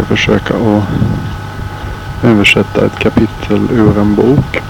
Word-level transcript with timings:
ska 0.00 0.16
försöka 0.16 0.54
att 0.54 0.84
översätta 2.24 2.86
ett 2.86 2.98
kapitel 2.98 3.68
ur 3.72 3.98
en 3.98 4.14
bok. 4.14 4.62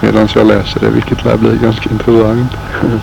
Medan 0.00 0.28
jag 0.34 0.46
läser 0.46 0.80
det, 0.80 0.90
vilket 0.90 1.24
lär 1.24 1.36
bli 1.36 1.58
ganska 1.58 1.90
intressant. 1.90 2.52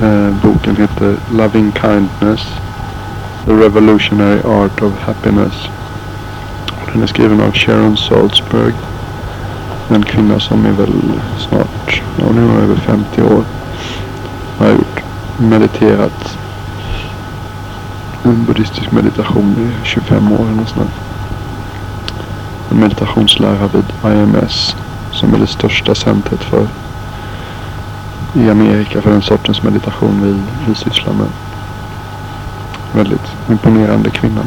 Eh, 0.00 0.30
boken 0.42 0.76
heter 0.76 1.16
Loving 1.32 1.72
Kindness. 1.72 2.46
The 3.44 3.52
Revolutionary 3.52 4.40
Art 4.40 4.82
of 4.82 4.92
Happiness. 5.00 5.68
Den 6.92 7.02
är 7.02 7.06
skriven 7.06 7.40
av 7.40 7.52
Sharon 7.52 7.96
Salzberg. 7.96 8.72
En 9.88 10.02
kvinna 10.02 10.40
som 10.40 10.66
är 10.66 10.72
väl 10.72 10.92
snart, 11.38 12.02
ja, 12.16 12.24
nu 12.34 12.44
är 12.44 12.48
hon 12.48 12.62
över 12.62 12.76
50 12.76 13.22
år. 13.22 13.44
Har 14.58 14.68
gjort 14.68 15.02
mediterat 15.38 16.38
en 18.24 18.44
buddhistisk 18.44 18.92
meditation 18.92 19.56
i 19.58 19.86
25 19.86 20.32
år 20.32 20.48
eller 20.52 20.64
sånt. 20.64 20.90
En 22.70 22.80
meditationslära 22.80 23.68
vid 23.72 24.14
IMS 24.14 24.76
som 25.12 25.34
är 25.34 25.38
det 25.38 25.46
största 25.46 25.94
centret 25.94 26.40
för 26.44 26.68
i 28.34 28.50
Amerika 28.50 29.02
för 29.02 29.10
den 29.10 29.22
sortens 29.22 29.62
meditation 29.62 30.20
vi, 30.22 30.42
vi 30.68 30.74
sysslar 30.74 31.12
med. 31.12 31.28
Väldigt 32.92 33.32
imponerande 33.50 34.10
kvinna. 34.10 34.40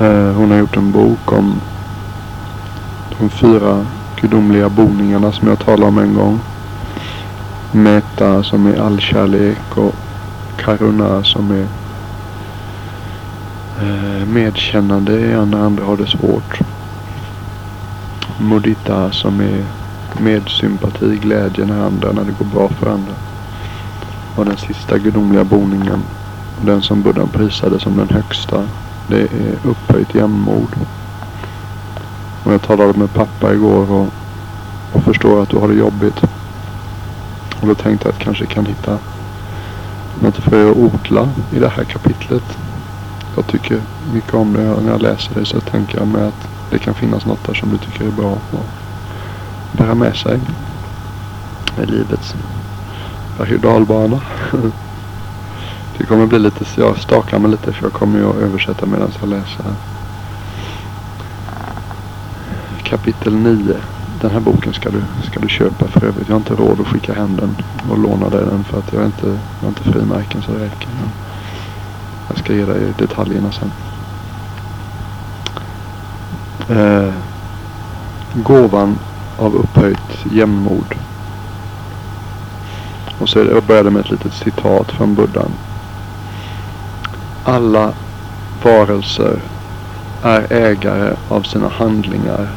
Eh, 0.00 0.32
hon 0.32 0.50
har 0.50 0.58
gjort 0.58 0.76
en 0.76 0.92
bok 0.92 1.32
om 1.32 1.60
de 3.18 3.30
fyra 3.30 3.86
gudomliga 4.20 4.68
boningarna 4.68 5.32
som 5.32 5.48
jag 5.48 5.58
talade 5.58 5.86
om 5.86 5.98
en 5.98 6.14
gång. 6.14 6.40
Meta 7.72 8.42
som 8.42 8.66
är 8.66 8.80
allkärlek 8.80 9.76
och 9.76 9.94
Karuna 10.58 11.24
som 11.24 11.50
är 11.50 11.66
eh, 13.82 14.26
medkännande 14.26 15.12
medkännande 15.12 15.46
när 15.46 15.64
andra 15.64 15.84
har 15.84 15.96
det 15.96 16.06
svårt. 16.06 16.58
Mudita 18.40 19.12
som 19.12 19.40
är 19.40 19.64
medsympati, 20.20 21.16
glädje 21.22 21.64
när 21.64 21.86
andra, 21.86 22.12
när 22.12 22.24
det 22.24 22.32
går 22.38 22.44
bra 22.44 22.68
för 22.68 22.90
andra. 22.90 23.12
Och 24.36 24.44
den 24.44 24.56
sista 24.56 24.98
gudomliga 24.98 25.44
boningen, 25.44 26.02
den 26.64 26.82
som 26.82 27.02
Buddha 27.02 27.26
prisade 27.26 27.80
som 27.80 27.96
den 27.96 28.08
högsta, 28.08 28.64
det 29.08 29.20
är 29.20 29.58
upphöjt 29.64 30.14
jämnmod. 30.14 30.68
Och 32.44 32.52
jag 32.52 32.62
talade 32.62 32.98
med 32.98 33.12
pappa 33.12 33.54
igår 33.54 33.90
och, 33.90 34.08
och 34.92 35.02
förstår 35.04 35.42
att 35.42 35.48
du 35.48 35.56
har 35.56 35.68
det 35.68 35.74
jobbigt. 35.74 36.22
Och 37.60 37.66
då 37.66 37.74
tänkte 37.74 38.08
jag 38.08 38.12
att 38.12 38.18
jag 38.18 38.24
kanske 38.24 38.46
kan 38.46 38.66
hitta 38.66 38.98
något 40.22 40.36
för 40.36 40.70
att 40.70 40.76
odla 40.76 41.28
i 41.50 41.58
det 41.58 41.68
här 41.68 41.84
kapitlet. 41.84 42.58
Jag 43.36 43.46
tycker 43.46 43.82
mycket 44.12 44.34
om 44.34 44.52
det. 44.52 44.80
När 44.80 44.90
jag 44.90 45.02
läser 45.02 45.34
det 45.34 45.44
så 45.46 45.60
tänker 45.60 45.98
jag 45.98 46.06
mig 46.06 46.22
att 46.22 46.48
det 46.70 46.78
kan 46.78 46.94
finnas 46.94 47.26
något 47.26 47.44
där 47.44 47.54
som 47.54 47.70
du 47.70 47.78
tycker 47.78 48.04
är 48.04 48.10
bra 48.10 48.32
att 48.32 49.78
bära 49.78 49.94
med 49.94 50.16
sig 50.16 50.40
i 51.82 51.86
livets 51.86 52.34
berg 53.38 53.54
och 53.54 53.60
dalbana. 53.60 54.20
Det 55.98 56.06
kommer 56.06 56.26
bli 56.26 56.38
lite, 56.38 56.64
jag 56.76 56.98
stakar 56.98 57.38
mig 57.38 57.50
lite 57.50 57.72
för 57.72 57.82
jag 57.82 57.92
kommer 57.92 58.18
ju 58.18 58.30
att 58.30 58.36
översätta 58.36 58.86
medan 58.86 59.12
jag 59.20 59.28
läser. 59.28 59.64
Kapitel 62.82 63.34
9. 63.34 63.76
Den 64.20 64.30
här 64.30 64.40
boken 64.40 64.72
ska 64.74 64.90
du, 64.90 65.02
ska 65.30 65.40
du 65.40 65.48
köpa 65.48 65.88
för 65.88 66.04
övrigt. 66.04 66.28
Jag 66.28 66.34
har 66.34 66.40
inte 66.40 66.54
råd 66.54 66.80
att 66.80 66.86
skicka 66.86 67.14
hem 67.14 67.36
den 67.36 67.56
och 67.90 67.98
låna 67.98 68.28
dig 68.28 68.44
den 68.44 68.64
för 68.64 68.78
att 68.78 68.92
jag 68.92 69.02
är 69.02 69.06
inte, 69.06 69.26
jag 69.26 69.60
har 69.60 69.68
inte 69.68 69.92
frimärken 69.92 70.42
så 70.42 70.52
det 70.52 70.64
räcker. 70.64 70.88
Men 71.00 71.10
jag 72.28 72.38
ska 72.38 72.54
ge 72.54 72.64
dig 72.64 72.92
detaljerna 72.98 73.52
sen. 73.52 73.72
Eh, 76.76 77.12
gåvan 78.34 78.98
av 79.38 79.54
upphöjt 79.54 80.26
jämnmod. 80.32 80.94
Och 83.18 83.28
så 83.28 83.38
jag 83.38 83.62
började 83.62 83.90
med 83.90 84.00
ett 84.00 84.10
litet 84.10 84.34
citat 84.34 84.90
från 84.92 85.14
Buddhan. 85.14 85.50
Alla 87.44 87.92
varelser 88.62 89.40
är 90.22 90.52
ägare 90.52 91.16
av 91.28 91.42
sina 91.42 91.68
handlingar. 91.68 92.48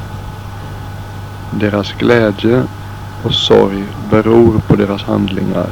Deras 1.54 1.94
glädje 1.94 2.64
och 3.24 3.34
sorg 3.34 3.88
beror 4.10 4.60
på 4.60 4.76
deras 4.76 5.04
handlingar. 5.04 5.70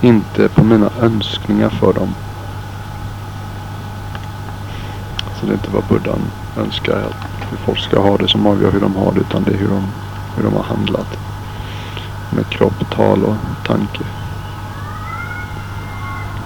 Inte 0.00 0.48
på 0.48 0.64
mina 0.64 0.90
önskningar 1.00 1.70
för 1.70 1.92
dem. 1.92 2.14
Så 5.40 5.46
det 5.46 5.52
är 5.52 5.54
inte 5.54 5.70
vad 5.70 5.84
Buddhan 5.84 6.20
önskar 6.56 6.96
att 6.96 7.58
folk 7.64 7.78
ska 7.78 8.00
ha 8.00 8.16
det 8.16 8.28
som 8.28 8.46
avgör 8.46 8.70
hur 8.72 8.80
de 8.80 8.96
har 8.96 9.12
det. 9.12 9.20
Utan 9.20 9.42
det 9.42 9.50
är 9.50 9.58
hur 9.58 9.68
de, 9.68 9.82
hur 10.36 10.42
de 10.42 10.52
har 10.52 10.62
handlat. 10.62 11.18
Med 12.30 12.48
kropp, 12.48 12.90
tal 12.90 13.24
och 13.24 13.36
tanke. 13.66 14.04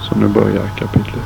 Så 0.01 0.15
nu 0.15 0.28
börjar 0.28 0.69
kapitlet. 0.69 1.25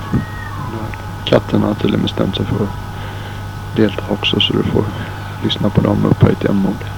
Katten 1.24 1.62
har 1.62 1.74
tydligen 1.74 2.02
bestämt 2.02 2.36
sig 2.36 2.46
för 2.46 2.64
att 2.64 3.76
delta 3.76 4.02
också 4.08 4.40
så 4.40 4.52
du 4.52 4.62
får 4.62 4.84
lyssna 5.42 5.70
på 5.70 5.80
dem 5.80 6.04
upphöjt 6.04 6.44
jämnmod. 6.44 6.97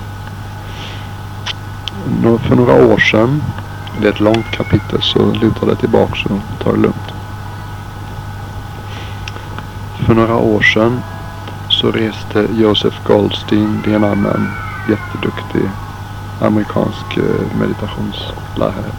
För 2.49 2.57
några 2.57 2.87
år 2.87 2.99
sedan, 2.99 3.43
det 4.01 4.09
är 4.09 4.13
ett 4.13 4.21
långt 4.21 4.51
kapitel, 4.51 5.03
så 5.03 5.31
lutar 5.31 5.67
det 5.67 5.77
tillbaks 5.77 6.25
och 6.25 6.41
ta 6.59 6.73
det 6.73 6.79
lugnt. 6.79 7.13
För 10.07 10.15
några 10.15 10.37
år 10.37 10.61
sedan 10.61 11.03
så 11.69 11.91
reste 11.91 12.47
Joseph 12.53 12.97
Goldstein, 13.07 13.83
det 13.85 13.91
är 13.91 13.97
en 13.97 14.05
annan 14.05 14.49
jätteduktig 14.89 15.71
amerikansk 16.41 17.17
eh, 17.17 17.59
meditationslärare. 17.59 18.93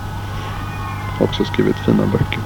Också 1.18 1.45
skrivit 1.45 1.79
fina 1.79 2.06
böcker. 2.06 2.41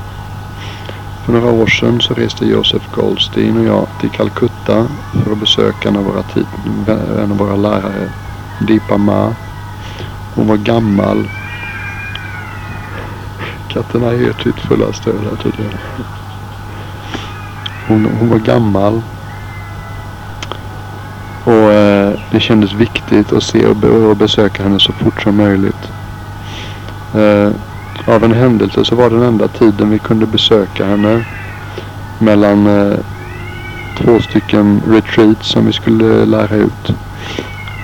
För 1.25 1.33
några 1.33 1.51
år 1.51 1.67
sedan 1.67 2.01
så 2.01 2.13
reste 2.13 2.45
Joseph 2.45 2.85
Goldstein 2.91 3.57
och 3.57 3.65
jag 3.65 3.87
till 3.97 4.11
Calcutta 4.11 4.87
för 5.11 5.31
att 5.31 5.37
besöka 5.37 5.89
en 5.89 5.95
av 5.95 6.03
våra, 6.03 6.23
en 7.23 7.31
av 7.31 7.37
våra 7.37 7.55
lärare, 7.55 8.09
Deepa 8.59 8.97
Ma. 8.97 9.35
Hon 10.35 10.47
var 10.47 10.57
gammal. 10.57 11.27
Katterna 13.67 14.11
är 14.11 14.33
typ 14.33 14.59
fulla 14.59 14.93
stöd 14.93 15.15
här 15.15 15.43
tydligen. 15.43 15.73
Hon, 17.87 18.07
hon 18.19 18.29
var 18.29 18.39
gammal. 18.39 19.01
Och 21.43 21.73
eh, 21.73 22.19
det 22.31 22.39
kändes 22.39 22.73
viktigt 22.73 23.33
att 23.33 23.43
se 23.43 23.67
och, 23.67 23.75
be 23.75 23.87
och 23.87 24.17
besöka 24.17 24.63
henne 24.63 24.79
så 24.79 24.91
fort 24.91 25.21
som 25.21 25.37
möjligt. 25.37 25.91
Eh, 27.13 27.51
av 28.15 28.23
en 28.23 28.33
händelse 28.33 28.85
så 28.85 28.95
var 28.95 29.09
den 29.09 29.23
enda 29.23 29.47
tiden 29.47 29.89
vi 29.89 29.99
kunde 29.99 30.25
besöka 30.25 30.85
henne 30.85 31.25
mellan 32.19 32.67
eh, 32.67 32.97
två 33.97 34.19
stycken 34.19 34.81
retreats 34.87 35.47
som 35.47 35.65
vi 35.65 35.73
skulle 35.73 36.25
lära 36.25 36.55
ut. 36.55 36.93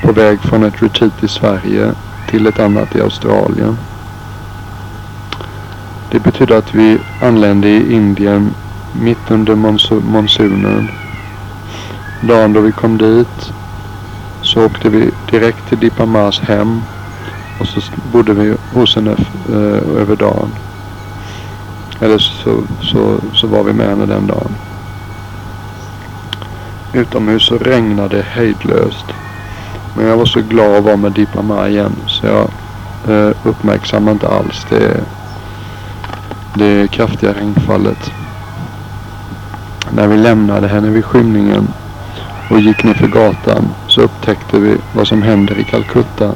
På 0.03 0.11
väg 0.11 0.39
från 0.39 0.63
ett 0.63 0.83
retreat 0.83 1.23
i 1.23 1.27
Sverige 1.27 1.91
till 2.31 2.47
ett 2.47 2.59
annat 2.59 2.95
i 2.95 3.01
Australien. 3.01 3.77
Det 6.11 6.19
betydde 6.19 6.57
att 6.57 6.75
vi 6.75 6.97
anlände 7.21 7.67
i 7.67 7.93
Indien 7.93 8.53
mitt 8.93 9.31
under 9.31 9.55
monsunen. 10.01 10.89
Dagen 12.21 12.53
då 12.53 12.61
vi 12.61 12.71
kom 12.71 12.97
dit 12.97 13.51
så 14.41 14.65
åkte 14.65 14.89
vi 14.89 15.09
direkt 15.31 15.69
till 15.69 15.79
Dipamas 15.79 16.39
hem 16.39 16.81
och 17.59 17.67
så 17.67 17.81
bodde 18.11 18.33
vi 18.33 18.55
hos 18.73 18.95
henne 18.95 19.15
eh, 19.49 20.01
över 20.01 20.15
dagen. 20.15 20.49
Eller 21.99 22.17
så, 22.17 22.63
så, 22.81 23.19
så 23.33 23.47
var 23.47 23.63
vi 23.63 23.73
med 23.73 23.89
henne 23.89 24.05
den 24.05 24.27
dagen. 24.27 24.55
Utomhus 26.93 27.45
så 27.45 27.57
regnade 27.57 28.21
hejdlöst. 28.21 29.05
Men 29.95 30.07
jag 30.07 30.17
var 30.17 30.25
så 30.25 30.41
glad 30.41 30.75
att 30.75 30.83
vara 30.83 30.95
med 30.95 31.11
Deepa 31.11 31.69
igen 31.69 31.95
så 32.07 32.25
jag 32.25 32.47
eh, 33.07 33.35
uppmärksammade 33.43 34.11
inte 34.11 34.27
alls 34.27 34.65
det, 34.69 35.03
det 36.53 36.91
kraftiga 36.91 37.33
regnfallet. 37.33 38.11
När 39.89 40.07
vi 40.07 40.17
lämnade 40.17 40.67
henne 40.67 40.89
vid 40.89 41.05
skymningen 41.05 41.67
och 42.49 42.59
gick 42.59 42.83
ner 42.83 42.93
för 42.93 43.07
gatan 43.07 43.69
så 43.87 44.01
upptäckte 44.01 44.59
vi 44.59 44.77
vad 44.93 45.07
som 45.07 45.21
händer 45.21 45.59
i 45.59 45.63
Calcutta 45.63 46.31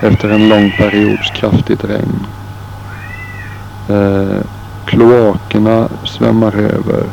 efter 0.00 0.28
en 0.28 0.48
lång 0.48 0.70
periods 0.78 1.30
kraftigt 1.30 1.84
regn. 1.84 2.26
Eh, 3.88 4.42
kloakerna 4.84 5.88
svämmar 6.04 6.56
över 6.56 7.04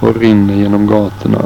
och 0.00 0.16
rinner 0.16 0.54
genom 0.54 0.86
gatorna. 0.86 1.42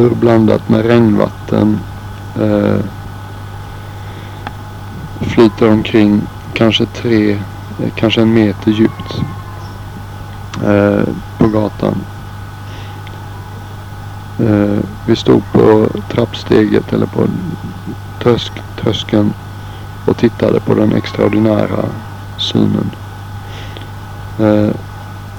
Sopor 0.00 0.16
blandat 0.16 0.68
med 0.68 0.86
regnvatten 0.86 1.78
eh, 2.40 2.78
flyter 5.20 5.70
omkring 5.70 6.22
kanske 6.54 6.86
tre, 6.86 7.30
eh, 7.30 7.90
kanske 7.96 8.20
en 8.20 8.34
meter 8.34 8.70
djupt 8.70 9.22
eh, 10.64 11.08
på 11.38 11.48
gatan. 11.48 11.96
Eh, 14.38 14.78
vi 15.06 15.16
stod 15.16 15.42
på 15.52 15.88
trappsteget 16.10 16.92
eller 16.92 17.06
på 17.06 17.26
trösk, 18.22 18.52
tröskeln 18.82 19.32
och 20.06 20.16
tittade 20.16 20.60
på 20.60 20.74
den 20.74 20.92
extraordinära 20.92 21.84
synen. 22.38 22.90
Eh, 24.38 24.70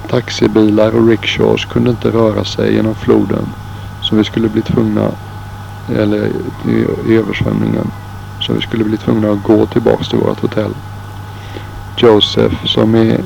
taxibilar 0.10 0.96
och 0.96 1.08
rickshaws 1.08 1.66
kunde 1.66 1.90
inte 1.90 2.12
röra 2.12 2.44
sig 2.44 2.74
genom 2.74 2.96
floden. 2.96 3.46
Så 4.12 4.18
vi 4.18 4.24
skulle 4.24 4.50
bli 4.50 4.62
tvungna, 4.62 5.12
eller 5.96 6.28
i, 6.68 6.86
i 7.08 7.16
översvämningen, 7.16 7.92
så 8.40 8.54
vi 8.54 8.62
skulle 8.62 8.84
bli 8.84 8.98
tvungna 8.98 9.32
att 9.32 9.44
gå 9.44 9.66
tillbaks 9.66 10.10
till 10.10 10.20
vårt 10.20 10.40
hotell. 10.40 10.72
Joseph 11.98 12.66
som 12.66 12.96
är 12.96 13.22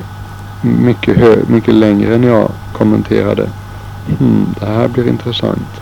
mycket, 0.61 1.17
hö, 1.17 1.35
mycket 1.47 1.73
längre 1.73 2.15
än 2.15 2.23
jag 2.23 2.51
kommenterade. 2.73 3.49
Hmm, 4.19 4.55
det 4.59 4.65
här 4.65 4.87
blir 4.87 5.07
intressant. 5.07 5.81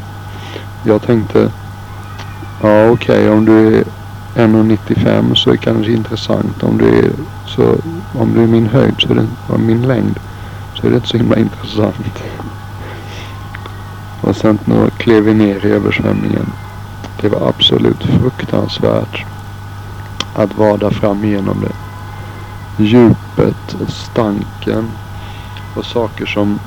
Jag 0.84 1.02
tänkte, 1.02 1.52
ja 2.62 2.90
okej 2.90 3.20
okay, 3.20 3.30
om 3.30 3.46
du 3.46 3.78
är 3.78 3.84
1,95 4.36 5.36
så 5.36 5.50
är 5.50 5.54
det 5.54 5.58
kanske 5.58 5.92
intressant. 5.92 6.64
Om 6.64 6.78
du 6.78 6.86
är, 6.86 7.12
så, 7.46 7.76
om 8.14 8.34
du 8.34 8.44
är 8.44 8.48
min 8.48 8.68
höjd 8.68 8.96
så 9.00 9.12
är 9.12 9.16
det, 9.16 9.58
min 9.58 9.82
längd 9.82 10.20
så 10.74 10.88
är 10.88 10.92
det 10.92 10.96
inte 10.96 11.08
så 11.08 11.18
himla 11.18 11.38
intressant. 11.38 12.24
Och 14.24 14.36
sen 14.36 14.60
när 14.66 14.90
klev 14.90 15.24
vi 15.24 15.34
ner 15.34 15.66
i 15.66 15.70
översvämningen. 15.70 16.46
Det 17.22 17.30
var 17.30 17.50
absolut 17.50 18.04
fruktansvärt 18.04 19.26
att 20.36 20.58
vada 20.58 20.92
fram 20.92 21.24
igenom 21.24 21.62
det. 21.62 21.76
Djupet, 22.84 23.76
stanken 23.88 24.90
och 25.76 25.86
saker 25.86 26.26
som 26.26 26.60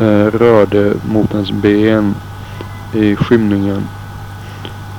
eh, 0.00 0.26
rörde 0.26 0.94
mot 1.12 1.34
ens 1.34 1.50
ben 1.52 2.14
i 2.92 3.16
skymningen. 3.16 3.88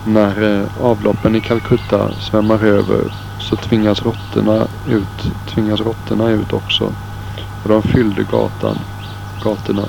När 0.06 0.62
eh, 0.62 0.86
avloppen 0.86 1.36
i 1.36 1.42
Calcutta 1.42 2.12
svämmar 2.12 2.64
över 2.64 3.14
så 3.40 3.56
tvingas 3.56 4.02
råttorna 4.02 4.68
ut, 4.88 5.32
tvingas 5.50 5.80
råttorna 5.80 6.30
ut 6.30 6.54
också. 6.54 6.84
Och 7.64 7.70
de 7.70 7.82
fyllde 7.82 8.24
gatan, 8.24 8.78
gatorna. 9.44 9.86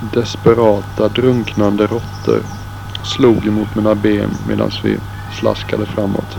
Desperata, 0.00 1.08
drunknande 1.08 1.86
råttor 1.86 2.42
slog 3.02 3.46
emot 3.46 3.74
mina 3.74 3.94
ben 3.94 4.30
medan 4.48 4.70
vi 4.82 4.98
slaskade 5.40 5.86
framåt. 5.86 6.36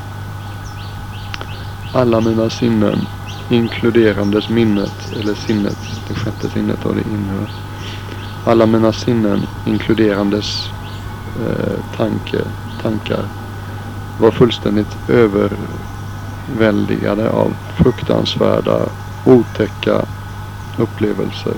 Alla 1.94 2.22
mina 2.22 2.50
sinnen, 2.50 3.08
inkluderandes 3.50 4.50
minnet, 4.50 5.13
eller 5.19 5.36
sinnet, 5.36 5.78
det 6.08 6.16
sjätte 6.16 6.50
sinnet 6.50 6.86
av 6.86 6.96
det 6.96 7.02
inre. 7.02 7.48
Alla 8.46 8.66
mina 8.66 8.94
sinnen, 8.94 9.48
inkluderandes 9.66 10.69
eh, 11.40 11.98
tanke, 11.98 12.42
tankar, 12.81 13.25
var 14.19 14.31
fullständigt 14.31 15.10
överväldigade 15.10 17.30
av 17.30 17.54
fruktansvärda, 17.78 18.80
otäcka 19.25 20.06
upplevelser. 20.78 21.54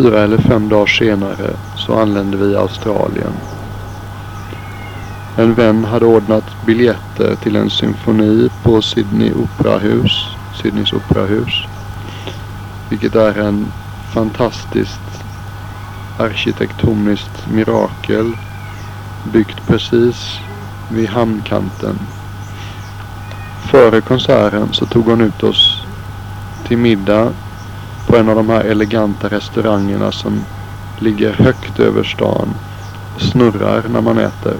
Fyra 0.00 0.22
eller 0.22 0.38
fem 0.38 0.68
dagar 0.68 0.86
senare 0.86 1.50
så 1.76 2.00
anlände 2.00 2.36
vi 2.36 2.52
i 2.52 2.56
Australien. 2.56 3.32
En 5.36 5.54
vän 5.54 5.84
hade 5.84 6.06
ordnat 6.06 6.44
biljetter 6.66 7.36
till 7.42 7.56
en 7.56 7.70
symfoni 7.70 8.50
på 8.62 8.82
Sydney 8.82 9.32
Operahus, 9.32 10.36
Sydneys 10.54 10.92
Operahus. 10.92 11.64
Vilket 12.90 13.14
är 13.14 13.38
en 13.38 13.66
fantastiskt 14.14 15.24
arkitektoniskt 16.18 17.46
mirakel 17.52 18.32
byggt 19.32 19.66
precis 19.66 20.38
vid 20.90 21.08
hamnkanten. 21.08 21.98
Före 23.70 24.00
konserten 24.00 24.68
så 24.72 24.86
tog 24.86 25.04
hon 25.04 25.20
ut 25.20 25.42
oss 25.42 25.82
till 26.68 26.78
middag 26.78 27.32
på 28.10 28.16
en 28.16 28.28
av 28.28 28.36
de 28.36 28.48
här 28.48 28.64
eleganta 28.64 29.28
restaurangerna 29.28 30.12
som 30.12 30.40
ligger 30.98 31.32
högt 31.32 31.80
över 31.80 32.02
stan 32.04 32.48
och 33.14 33.22
snurrar 33.22 33.82
när 33.92 34.00
man 34.00 34.18
äter. 34.18 34.54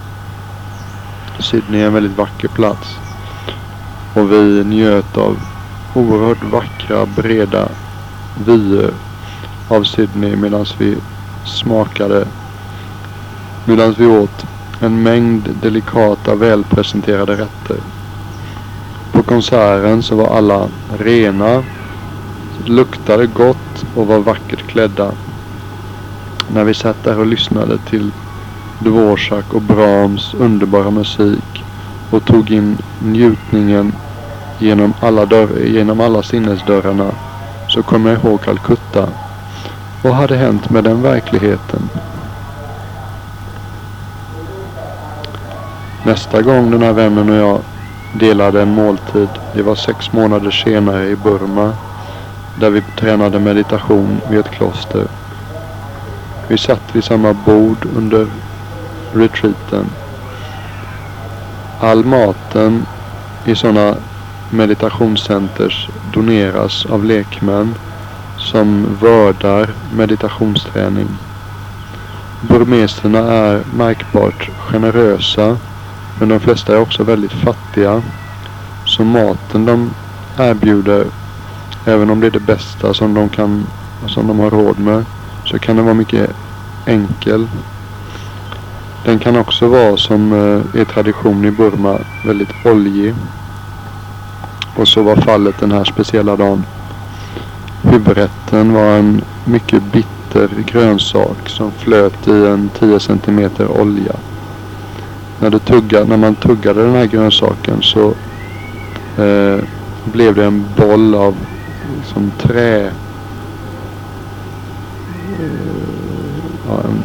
Sydney 1.38 1.80
är 1.80 1.86
en 1.86 1.94
väldigt 1.94 2.18
vacker 2.18 2.48
plats. 2.48 2.98
Och 4.14 4.32
vi 4.32 4.64
njöt 4.64 5.16
av 5.16 5.38
oerhört 5.94 6.42
vackra, 6.42 7.06
breda 7.06 7.68
vyer 8.46 8.90
av 9.68 9.84
Sydney 9.84 10.36
medan 10.36 10.66
vi 10.78 10.96
smakade, 11.44 12.26
medan 13.64 13.94
vi 13.98 14.06
åt 14.06 14.46
en 14.80 15.02
mängd 15.02 15.48
delikata, 15.62 16.34
välpresenterade 16.34 17.32
rätter. 17.32 17.76
På 19.12 19.22
konserten 19.22 20.02
så 20.02 20.16
var 20.16 20.36
alla 20.36 20.68
rena, 20.98 21.62
luktade 22.64 23.26
gott 23.26 23.84
och 23.94 24.06
var 24.06 24.18
vackert 24.18 24.66
klädda. 24.66 25.12
När 26.54 26.64
vi 26.64 26.74
satt 26.74 27.04
där 27.04 27.18
och 27.18 27.26
lyssnade 27.26 27.78
till 27.78 28.10
Dvorak 28.78 29.54
och 29.54 29.62
Brahms 29.62 30.34
underbara 30.34 30.90
musik 30.90 31.64
och 32.10 32.24
tog 32.24 32.50
in 32.50 32.78
njutningen 32.98 33.92
genom 34.58 34.94
alla, 35.00 35.26
dörr, 35.26 35.66
genom 35.66 36.00
alla 36.00 36.22
sinnesdörrarna 36.22 37.10
så 37.68 37.82
kom 37.82 38.06
jag 38.06 38.18
ihåg 38.18 38.40
Calcutta. 38.40 39.08
Vad 40.02 40.12
hade 40.12 40.36
hänt 40.36 40.70
med 40.70 40.84
den 40.84 41.02
verkligheten? 41.02 41.88
Nästa 46.04 46.42
gång 46.42 46.70
den 46.70 46.82
här 46.82 46.92
vännen 46.92 47.30
och 47.30 47.36
jag 47.36 47.60
delade 48.12 48.62
en 48.62 48.74
måltid, 48.74 49.28
det 49.54 49.62
var 49.62 49.74
sex 49.74 50.12
månader 50.12 50.50
senare 50.50 51.08
i 51.08 51.16
Burma, 51.16 51.72
där 52.60 52.70
vi 52.70 52.82
tränade 52.98 53.38
meditation 53.38 54.20
vid 54.30 54.40
ett 54.40 54.50
kloster. 54.50 55.06
Vi 56.48 56.58
satt 56.58 56.82
vid 56.92 57.04
samma 57.04 57.32
bord 57.32 57.86
under 57.96 58.26
retreaten. 59.14 59.86
All 61.80 62.04
maten 62.04 62.86
i 63.44 63.54
sådana 63.54 63.94
meditationscenters 64.50 65.88
doneras 66.12 66.86
av 66.86 67.04
lekmän 67.04 67.74
som 68.38 68.86
vördar 69.00 69.70
meditationsträning. 69.96 71.08
Burmeserna 72.40 73.18
är 73.18 73.62
märkbart 73.76 74.50
generösa 74.58 75.56
men 76.18 76.28
de 76.28 76.40
flesta 76.40 76.74
är 76.74 76.80
också 76.80 77.04
väldigt 77.04 77.32
fattiga. 77.32 78.02
Så 78.86 79.04
maten 79.04 79.66
de 79.66 79.90
erbjuder, 80.38 81.06
även 81.84 82.10
om 82.10 82.20
det 82.20 82.26
är 82.26 82.30
det 82.30 82.40
bästa 82.40 82.94
som 82.94 83.14
de, 83.14 83.28
kan, 83.28 83.66
som 84.06 84.26
de 84.26 84.38
har 84.38 84.50
råd 84.50 84.78
med, 84.78 85.04
så 85.44 85.58
kan 85.58 85.76
den 85.76 85.84
vara 85.84 85.94
mycket 85.94 86.30
enkel. 86.86 87.48
Den 89.04 89.18
kan 89.18 89.36
också 89.36 89.68
vara, 89.68 89.96
som 89.96 90.32
eh, 90.32 90.80
är 90.80 90.84
tradition 90.84 91.44
i 91.44 91.50
Burma, 91.50 91.98
väldigt 92.24 92.66
oljig. 92.66 93.14
Och 94.76 94.88
så 94.88 95.02
var 95.02 95.16
fallet 95.16 95.58
den 95.60 95.72
här 95.72 95.84
speciella 95.84 96.36
dagen. 96.36 96.64
Huvudrätten 97.82 98.72
var 98.72 98.92
en 98.92 99.24
mycket 99.44 99.82
bitter 99.92 100.48
grönsak 100.66 101.48
som 101.48 101.72
flöt 101.72 102.28
i 102.28 102.46
en 102.46 102.70
10 102.78 103.00
cm 103.00 103.50
olja. 103.68 104.12
När, 105.38 105.58
tuggade, 105.58 106.04
när 106.04 106.16
man 106.16 106.34
tuggade 106.34 106.84
den 106.84 106.94
här 106.94 107.06
grönsaken 107.06 107.82
så 107.82 108.14
eh, 109.22 109.64
blev 110.04 110.34
det 110.34 110.44
en 110.44 110.64
boll 110.76 111.14
av 111.14 111.34
som 112.12 112.30
trä. 112.38 112.90
Ja, 116.68 116.80
en, 116.84 117.02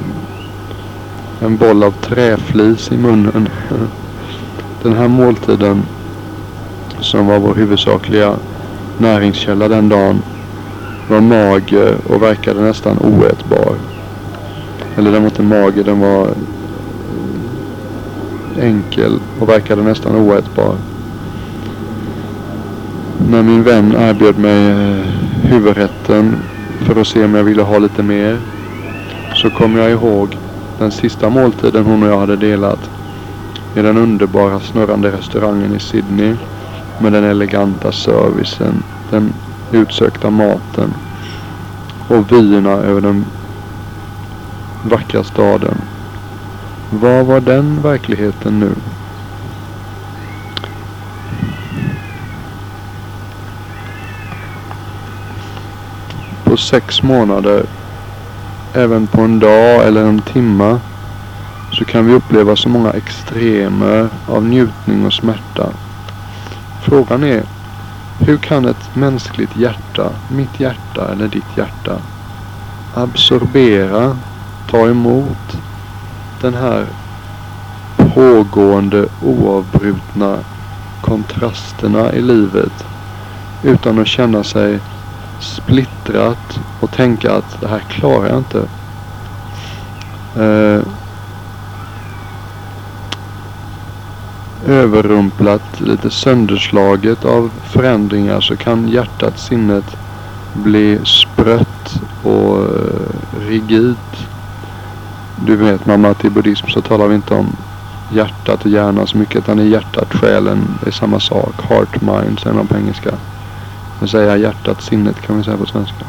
en 1.42 1.58
boll 1.58 1.84
av 1.84 1.92
träflis 1.92 2.92
i 2.92 2.98
munnen. 2.98 3.50
Den 4.84 4.94
här 4.94 5.08
måltiden 5.08 5.84
som 7.00 7.28
var 7.28 7.40
vår 7.40 7.54
huvudsakliga 7.56 8.36
näringskälla 8.98 9.68
den 9.68 9.90
dagen 9.90 10.22
var 11.10 11.22
mager 11.22 11.98
och 12.08 12.22
verkade 12.22 12.62
nästan 12.62 12.98
oätbar. 13.00 13.76
Eller 14.96 15.12
den 15.12 15.22
var 15.22 15.30
inte 15.30 15.44
mager, 15.44 15.84
den 15.84 16.00
var 16.00 16.28
enkel 18.60 19.20
och 19.40 19.50
verkade 19.50 19.84
nästan 19.84 20.16
oätbar. 20.16 20.76
När 23.30 23.44
min 23.44 23.64
vän 23.64 23.96
erbjöd 24.00 24.38
mig 24.38 24.70
eh, 24.70 25.06
huvudrätten 25.44 26.38
för 26.82 27.02
att 27.02 27.08
se 27.08 27.26
om 27.26 27.36
jag 27.36 27.44
ville 27.44 27.62
ha 27.62 27.78
lite 27.78 28.04
mer 28.04 28.40
så 29.36 29.50
kom 29.50 29.76
jag 29.76 29.92
ihåg 29.92 30.38
den 30.80 30.92
sista 30.92 31.30
måltiden 31.30 31.86
hon 31.86 32.04
och 32.04 32.10
jag 32.10 32.20
hade 32.20 32.36
delat 32.36 32.90
i 33.76 33.82
den 33.82 33.98
underbara 33.98 34.60
snurrande 34.60 35.12
restaurangen 35.12 35.76
i 35.76 35.80
Sydney 35.80 36.36
med 37.00 37.14
den 37.14 37.24
eleganta 37.24 37.92
servicen, 37.92 38.84
den 39.10 39.34
utsökta 39.72 40.30
maten 40.30 40.94
och 42.08 42.32
vyerna 42.32 42.72
över 42.72 43.02
den 43.02 43.26
vackra 44.84 45.24
staden. 45.24 45.78
Vad 46.90 47.26
var 47.26 47.40
den 47.40 47.82
verkligheten 47.82 48.60
nu? 48.60 48.72
På 56.56 56.60
sex 56.60 57.04
månader, 57.04 57.66
även 58.74 59.08
på 59.08 59.22
en 59.22 59.40
dag 59.40 59.88
eller 59.88 60.06
en 60.06 60.22
timma, 60.22 60.80
så 61.72 61.86
kan 61.86 62.06
vi 62.06 62.14
uppleva 62.14 62.56
så 62.56 62.70
många 62.70 62.92
extremer 62.92 64.10
av 64.28 64.46
njutning 64.46 65.06
och 65.06 65.14
smärta. 65.14 65.70
Frågan 66.84 67.24
är, 67.24 67.44
hur 68.20 68.38
kan 68.38 68.66
ett 68.66 68.96
mänskligt 68.96 69.58
hjärta, 69.58 70.10
mitt 70.28 70.60
hjärta 70.60 71.12
eller 71.12 71.28
ditt 71.28 71.58
hjärta, 71.58 71.98
absorbera, 72.94 74.18
ta 74.72 74.88
emot 74.88 75.58
den 76.42 76.54
här 76.54 76.86
pågående 77.98 79.06
oavbrutna 79.24 80.38
kontrasterna 81.02 82.14
i 82.14 82.22
livet 82.22 82.86
utan 83.64 84.00
att 84.00 84.08
känna 84.08 84.44
sig 84.44 84.80
splittrat 85.46 86.60
och 86.80 86.92
tänka 86.92 87.34
att 87.34 87.62
det 87.62 87.68
här 87.68 87.80
klarar 87.80 88.30
jag 88.30 88.38
inte. 88.38 88.68
Eh, 90.36 90.82
överrumplat, 94.68 95.82
lite 95.82 96.10
sönderslaget 96.10 97.26
av 97.26 97.52
förändringar 97.64 98.42
så 98.42 98.56
kan 98.56 98.88
hjärtat, 98.88 99.40
sinnet 99.40 99.98
bli 100.54 101.00
sprött 101.04 102.02
och 102.24 102.58
eh, 102.58 103.48
rigid. 103.48 103.96
Du 105.46 105.56
vet 105.56 105.86
mamma 105.86 106.10
att 106.10 106.26
i 106.26 106.30
buddhism 106.30 106.68
så 106.68 106.82
talar 106.82 107.08
vi 107.08 107.16
inte 107.16 107.34
om 107.34 107.56
hjärtat 108.14 108.66
och 108.66 108.72
hjärnan 108.72 109.08
så 109.08 109.18
mycket 109.18 109.36
utan 109.36 109.60
i 109.60 109.68
hjärtat, 109.68 110.14
själen 110.14 110.80
är 110.86 110.92
samma 110.92 111.20
sak. 111.20 111.54
Heart, 111.70 112.02
mind 112.02 112.40
säger 112.40 112.56
man 112.56 112.68
på 112.68 112.76
engelska. 112.76 113.12
Men 114.00 114.08
säga 114.08 114.38
hjärtat, 114.38 114.82
sinnet 114.82 115.22
kan 115.22 115.38
vi 115.38 115.44
säga 115.44 115.58
på 115.58 115.66
svenska. 115.66 116.06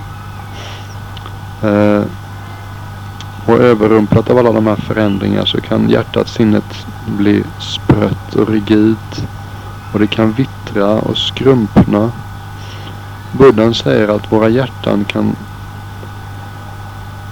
Eh, 1.62 2.02
och 3.46 3.58
överrumplat 3.58 4.30
av 4.30 4.38
alla 4.38 4.52
de 4.52 4.66
här 4.66 4.76
förändringarna 4.76 5.46
så 5.46 5.60
kan 5.60 5.90
hjärtat, 5.90 6.28
sinnet 6.28 6.86
bli 7.06 7.44
sprött 7.58 8.34
och 8.34 8.48
rigid. 8.48 8.96
Och 9.92 9.98
det 9.98 10.06
kan 10.06 10.32
vittra 10.32 10.86
och 10.86 11.18
skrumpna. 11.18 12.12
Buddhan 13.32 13.74
säger 13.74 14.08
att 14.08 14.32
våra 14.32 14.48
hjärtan 14.48 15.04
kan 15.04 15.36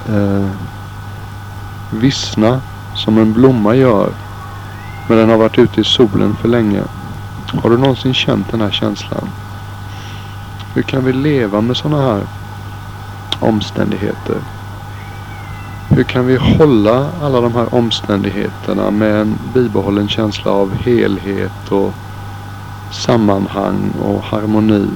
eh, 0.08 0.50
vissna 1.90 2.60
som 2.94 3.18
en 3.18 3.32
blomma 3.32 3.74
gör. 3.74 4.10
Men 5.08 5.18
den 5.18 5.30
har 5.30 5.36
varit 5.36 5.58
ute 5.58 5.80
i 5.80 5.84
solen 5.84 6.36
för 6.36 6.48
länge. 6.48 6.82
Har 7.62 7.70
du 7.70 7.78
någonsin 7.78 8.14
känt 8.14 8.50
den 8.50 8.60
här 8.60 8.70
känslan? 8.70 9.28
Hur 10.74 10.82
kan 10.82 11.04
vi 11.04 11.12
leva 11.12 11.60
med 11.60 11.76
sådana 11.76 12.02
här 12.02 12.26
omständigheter? 13.38 14.42
Hur 15.88 16.04
kan 16.04 16.26
vi 16.26 16.36
hålla 16.36 17.12
alla 17.22 17.40
de 17.40 17.54
här 17.54 17.74
omständigheterna 17.74 18.90
med 18.90 19.20
en 19.20 19.38
bibehållen 19.54 20.08
känsla 20.08 20.50
av 20.50 20.74
helhet 20.74 21.68
och 21.68 21.94
sammanhang 22.90 23.90
och 23.90 24.22
harmoni? 24.22 24.90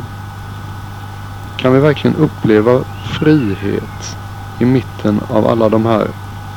Kan 1.57 1.73
vi 1.73 1.81
verkligen 1.81 2.17
uppleva 2.17 2.85
frihet 3.03 4.17
i 4.59 4.65
mitten 4.65 5.21
av 5.29 5.47
alla 5.47 5.69
de 5.69 5.87
här 5.87 6.09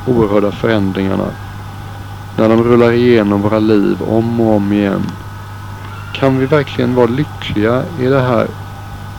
oerhörda 0.04 0.52
förändringarna? 0.52 1.30
När 2.36 2.48
de 2.48 2.64
rullar 2.64 2.92
igenom 2.92 3.42
våra 3.42 3.58
liv 3.58 4.02
om 4.02 4.40
och 4.40 4.54
om 4.54 4.72
igen. 4.72 5.02
Kan 6.12 6.38
vi 6.38 6.46
verkligen 6.46 6.94
vara 6.94 7.06
lyckliga 7.06 7.84
i 7.98 8.06
det 8.06 8.20
här 8.20 8.48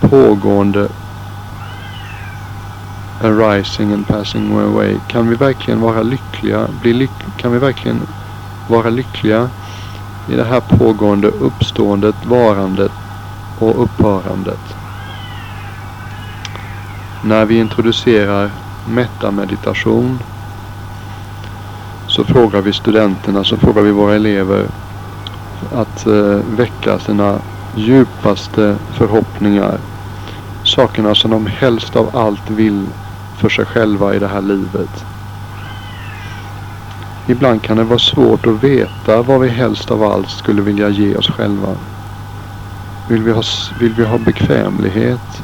pågående 0.10 0.90
arising 3.22 3.94
and 3.94 4.08
passing 4.08 4.60
away. 4.60 5.00
Kan 5.08 5.30
vi 5.30 5.36
verkligen 5.36 5.82
vara 5.82 6.04
lyckliga? 6.04 6.68
Bli 6.82 6.94
lyck 6.94 7.12
kan 7.38 7.52
vi 7.52 7.60
verkligen 7.60 8.02
vara 8.68 8.90
lyckliga 8.90 9.50
i 10.30 10.36
det 10.36 10.44
här 10.44 10.60
pågående 10.60 11.28
uppståendet, 11.28 12.16
varandet 12.26 12.92
och 13.60 13.84
upphörandet? 13.84 14.76
När 17.24 17.46
vi 17.46 17.58
introducerar 17.58 18.52
metameditation 18.88 20.20
så 22.08 22.24
frågar 22.24 22.62
vi 22.62 22.74
studenterna, 22.74 23.44
så 23.44 23.58
frågar 23.58 23.82
vi 23.82 23.92
våra 23.92 24.16
elever 24.16 24.68
att 25.72 26.08
eh, 26.08 26.40
väcka 26.58 27.00
sina 27.00 27.40
djupaste 27.76 28.78
förhoppningar. 28.92 29.78
Sakerna 30.76 31.16
som 31.16 31.32
de 31.32 31.46
helst 31.46 31.96
av 31.96 32.16
allt 32.16 32.50
vill 32.50 32.86
för 33.38 33.50
sig 33.50 33.66
själva 33.66 34.16
i 34.16 34.20
det 34.20 34.28
här 34.28 34.42
livet. 34.42 35.06
Ibland 37.28 37.64
kan 37.64 37.78
det 37.78 37.84
vara 37.84 38.00
svårt 38.00 38.48
att 38.48 38.64
veta 38.64 39.22
vad 39.22 39.42
vi 39.42 39.50
helst 39.50 39.92
av 39.92 40.04
allt 40.04 40.30
skulle 40.30 40.62
vilja 40.62 40.90
ge 40.90 41.16
oss 41.16 41.30
själva. 41.30 41.76
Vill 43.10 43.24
vi 43.24 43.32
ha, 43.32 43.44
vill 43.80 43.94
vi 43.94 44.06
ha 44.06 44.18
bekvämlighet? 44.18 45.44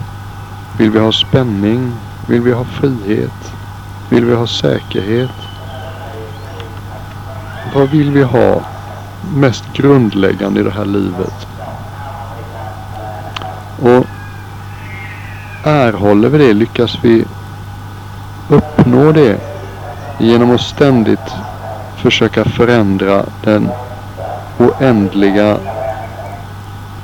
Vill 0.78 0.92
vi 0.92 1.00
ha 1.00 1.12
spänning? 1.12 1.94
Vill 2.28 2.42
vi 2.42 2.52
ha 2.52 2.64
frihet? 2.64 3.54
Vill 4.10 4.26
vi 4.26 4.36
ha 4.36 4.48
säkerhet? 4.48 5.32
Vad 7.76 7.90
vill 7.90 8.12
vi 8.12 8.24
ha 8.24 8.62
mest 9.36 9.74
grundläggande 9.74 10.60
i 10.60 10.64
det 10.64 10.72
här 10.72 10.86
livet? 10.86 11.48
Och 13.82 14.06
håller 16.00 16.30
vi 16.30 16.38
det, 16.38 16.54
lyckas 16.54 16.98
vi 17.02 17.26
uppnå 18.50 19.12
det 19.12 19.38
genom 20.20 20.52
att 20.52 20.62
ständigt 20.62 21.30
försöka 21.98 22.46
förändra 22.46 23.26
den 23.44 23.70
oändliga 24.58 25.58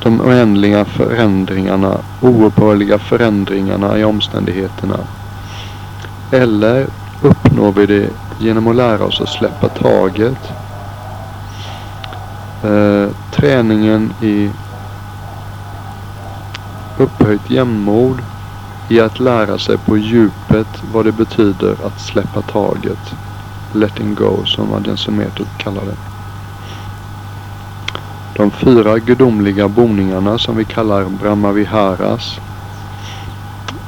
de 0.02 0.20
oändliga 0.20 0.84
förändringarna, 0.84 1.98
oupphörliga 2.20 2.98
förändringarna 2.98 3.98
i 3.98 4.04
omständigheterna. 4.04 4.98
Eller 6.30 6.86
uppnår 7.22 7.72
vi 7.72 7.86
det 7.86 8.08
genom 8.38 8.66
att 8.66 8.76
lära 8.76 9.04
oss 9.04 9.20
att 9.20 9.28
släppa 9.28 9.68
taget. 9.68 10.52
Eh, 12.64 13.08
träningen 13.32 14.12
i 14.22 14.50
upphöjt 16.98 17.50
jämnmod 17.50 18.18
i 18.88 19.00
att 19.00 19.20
lära 19.20 19.58
sig 19.58 19.78
på 19.78 19.96
djupet 19.96 20.82
vad 20.92 21.04
det 21.04 21.12
betyder 21.12 21.72
att 21.86 22.00
släppa 22.00 22.42
taget. 22.42 23.14
Letting 23.72 24.14
go 24.14 24.44
som 24.44 24.74
Adjan 24.74 24.96
Sumeto 24.96 25.44
kallar 25.58 25.82
det. 25.82 25.96
De 28.36 28.50
fyra 28.50 28.98
gudomliga 28.98 29.68
boningarna 29.68 30.38
som 30.38 30.56
vi 30.56 30.64
kallar 30.64 31.04
Brahmaviharas. 31.04 32.40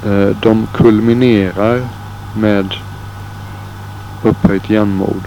Eh, 0.05 0.37
de 0.43 0.67
kulminerar 0.75 1.89
med 2.37 2.75
upphöjt 4.23 4.71
jämnmod. 4.71 5.23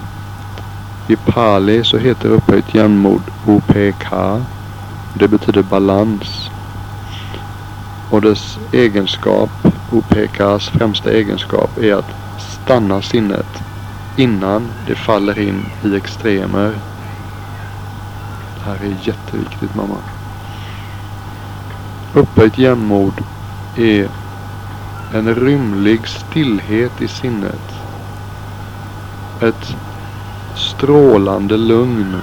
I 1.08 1.16
pali 1.16 1.84
så 1.84 1.98
heter 1.98 2.30
upphöjt 2.30 2.74
jämnmod 2.74 3.22
OPK. 3.46 4.14
Det 5.14 5.28
betyder 5.28 5.64
balans. 5.64 6.50
Och 8.10 8.22
dess 8.22 8.60
egenskap, 8.72 9.61
OPKs 9.92 10.70
främsta 10.70 11.12
egenskap 11.12 11.78
är 11.78 11.94
att 11.94 12.12
stanna 12.38 13.02
sinnet 13.02 13.64
innan 14.16 14.72
det 14.86 14.96
faller 14.96 15.40
in 15.40 15.66
i 15.82 15.96
extremer. 15.96 16.80
Det 18.54 18.62
här 18.66 18.76
är 18.76 19.08
jätteviktigt 19.08 19.76
mamma. 19.76 19.98
Upphöjt 22.14 22.58
jämnmod 22.58 23.14
är 23.76 24.10
en 25.14 25.36
rymlig 25.36 26.08
stillhet 26.08 27.02
i 27.02 27.08
sinnet. 27.08 27.76
Ett 29.40 29.76
strålande 30.56 31.58
lugn 31.58 32.22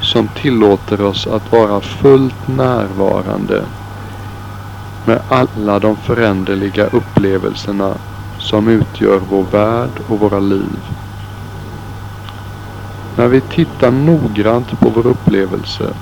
som 0.00 0.28
tillåter 0.28 1.00
oss 1.00 1.26
att 1.26 1.52
vara 1.52 1.80
fullt 1.80 2.48
närvarande 2.48 3.64
med 5.06 5.22
alla 5.28 5.78
de 5.78 5.96
föränderliga 5.96 6.86
upplevelserna 6.86 7.98
som 8.38 8.68
utgör 8.68 9.18
vår 9.18 9.44
värld 9.44 10.00
och 10.06 10.18
våra 10.18 10.38
liv. 10.40 10.78
När 13.16 13.28
vi 13.28 13.40
tittar 13.40 13.90
noggrant 13.90 14.80
på 14.80 14.88
vår 14.90 15.06
upplevelse 15.06 15.94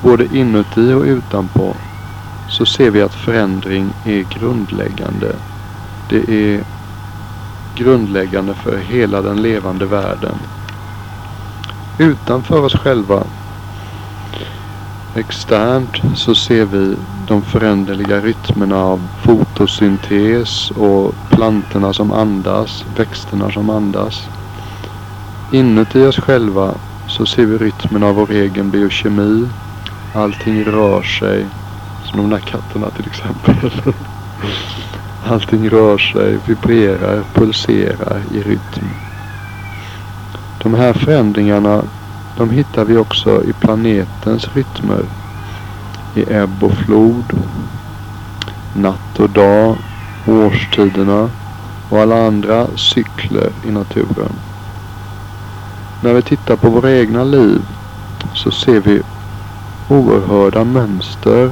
både 0.00 0.36
inuti 0.36 0.92
och 0.92 1.02
utanpå, 1.02 1.76
så 2.46 2.66
ser 2.66 2.90
vi 2.90 3.02
att 3.02 3.14
förändring 3.14 3.92
är 4.04 4.22
grundläggande. 4.22 5.36
Det 6.06 6.30
är 6.30 6.64
grundläggande 7.74 8.54
för 8.54 8.78
hela 8.78 9.22
den 9.22 9.42
levande 9.42 9.86
världen. 9.86 10.36
Utanför 11.98 12.60
oss 12.64 12.74
själva, 12.74 13.24
externt, 15.16 16.02
så 16.14 16.34
ser 16.34 16.64
vi 16.64 16.96
de 17.28 17.42
föränderliga 17.42 18.20
rytmerna 18.20 18.76
av 18.76 19.00
fotosyntes 19.22 20.70
och 20.70 21.14
plantorna 21.30 21.92
som 21.92 22.12
andas, 22.12 22.84
växterna 22.96 23.50
som 23.50 23.70
andas. 23.70 24.28
Inuti 25.52 26.06
oss 26.06 26.18
själva 26.18 26.74
så 27.06 27.26
ser 27.26 27.46
vi 27.46 27.58
rytmen 27.58 28.02
av 28.02 28.14
vår 28.14 28.30
egen 28.30 28.70
biokemi. 28.70 29.48
Allting 30.14 30.64
rör 30.64 31.02
sig. 31.02 31.46
Som 32.04 32.20
de 32.20 32.30
där 32.30 32.38
katterna 32.38 32.90
till 32.90 33.06
exempel. 33.06 33.94
Allting 35.26 35.70
rör 35.70 35.98
sig, 35.98 36.38
vibrerar, 36.46 37.22
pulserar 37.34 38.22
i 38.34 38.42
rytm. 38.42 38.88
De 40.62 40.74
här 40.74 40.92
förändringarna 40.92 41.82
de 42.36 42.50
hittar 42.50 42.84
vi 42.84 42.96
också 42.96 43.44
i 43.44 43.52
planetens 43.52 44.48
rytmer. 44.54 45.04
I 46.14 46.32
ebb 46.32 46.64
och 46.64 46.72
flod, 46.72 47.24
natt 48.74 49.18
och 49.18 49.30
dag, 49.30 49.76
årstiderna 50.26 51.30
och 51.88 52.00
alla 52.00 52.26
andra 52.26 52.66
cykler 52.76 53.52
i 53.66 53.70
naturen. 53.70 54.32
När 56.00 56.14
vi 56.14 56.22
tittar 56.22 56.56
på 56.56 56.70
våra 56.70 56.92
egna 56.92 57.24
liv 57.24 57.60
så 58.34 58.50
ser 58.50 58.80
vi 58.80 59.02
oerhörda 59.88 60.64
mönster 60.64 61.50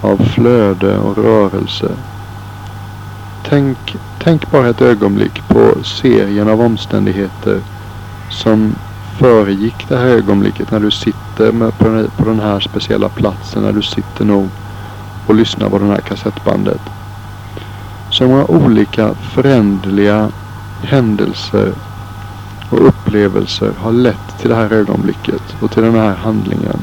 av 0.00 0.16
flöde 0.16 0.98
och 0.98 1.16
rörelse. 1.16 1.90
Tänk, 3.48 3.96
tänk 4.18 4.50
bara 4.50 4.68
ett 4.68 4.82
ögonblick 4.82 5.48
på 5.48 5.84
serien 5.84 6.48
av 6.48 6.60
omständigheter 6.60 7.60
som 8.30 8.74
föregick 9.18 9.88
det 9.88 9.96
här 9.96 10.06
ögonblicket 10.06 10.70
när 10.70 10.80
du 10.80 10.90
sitter 10.90 11.52
med 11.52 11.78
på, 11.78 12.06
på 12.16 12.24
den 12.24 12.40
här 12.40 12.60
speciella 12.60 13.08
platsen, 13.08 13.62
när 13.62 13.72
du 13.72 13.82
sitter 13.82 14.24
nog 14.24 14.48
och 15.26 15.34
lyssnar 15.34 15.68
på 15.68 15.78
det 15.78 15.86
här 15.86 16.00
kassettbandet. 16.00 16.80
Så 18.10 18.28
många 18.28 18.44
olika 18.44 19.14
föränderliga 19.14 20.28
händelser 20.82 21.72
och 22.70 22.88
upplevelser 22.88 23.72
har 23.78 23.92
lett 23.92 24.38
till 24.40 24.50
det 24.50 24.56
här 24.56 24.72
ögonblicket 24.72 25.56
och 25.60 25.70
till 25.70 25.82
den 25.82 25.94
här 25.94 26.14
handlingen. 26.14 26.78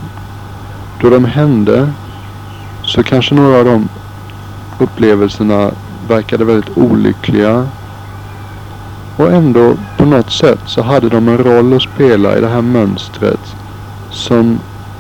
Då 1.02 1.10
de 1.10 1.26
hände 1.26 1.92
så 2.84 3.04
kanske 3.04 3.36
några 3.36 3.60
av 3.60 3.66
de 3.66 3.90
upplevelserna 4.80 5.72
verkade 6.08 6.46
väldigt 6.46 6.78
olyckliga. 6.78 7.68
Och 9.18 9.32
ändå 9.34 9.74
på 9.98 10.06
något 10.06 10.32
sätt 10.32 10.60
så 10.66 10.82
hade 10.82 11.10
de 11.10 11.28
en 11.28 11.38
roll 11.38 11.74
att 11.74 11.82
spela 11.82 12.38
i 12.38 12.42
det 12.42 12.48
här 12.48 12.62
mönstret 12.62 13.56
som 14.12 14.60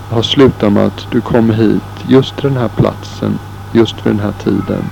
har 0.10 0.22
slutat 0.22 0.74
med 0.74 0.86
att 0.86 1.08
du 1.12 1.22
kom 1.22 1.50
hit 1.50 1.84
just 2.08 2.36
till 2.36 2.50
den 2.50 2.58
här 2.58 2.68
platsen, 2.68 3.40
just 3.72 4.06
vid 4.06 4.14
den 4.14 4.20
här 4.20 4.34
tiden. 4.44 4.84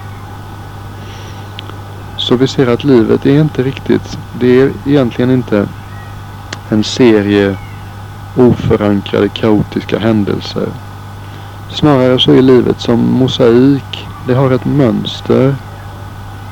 Så 2.18 2.36
vi 2.36 2.48
ser 2.48 2.68
att 2.68 2.84
livet 2.84 3.26
är 3.26 3.42
inte 3.42 3.64
riktigt, 3.64 4.18
det 4.40 4.62
är 4.62 4.72
egentligen 4.86 5.32
inte 5.32 5.68
en 6.70 6.84
serie 6.84 7.58
oförankrade 8.38 9.30
kaotiska 9.30 10.00
händelser. 10.00 10.68
Snarare 11.70 12.20
så 12.20 12.32
är 12.32 12.42
livet 12.42 12.82
som 12.82 13.00
mosaik. 13.00 14.08
Det 14.28 14.34
har 14.34 14.52
ett 14.52 14.66
mönster. 14.66 15.56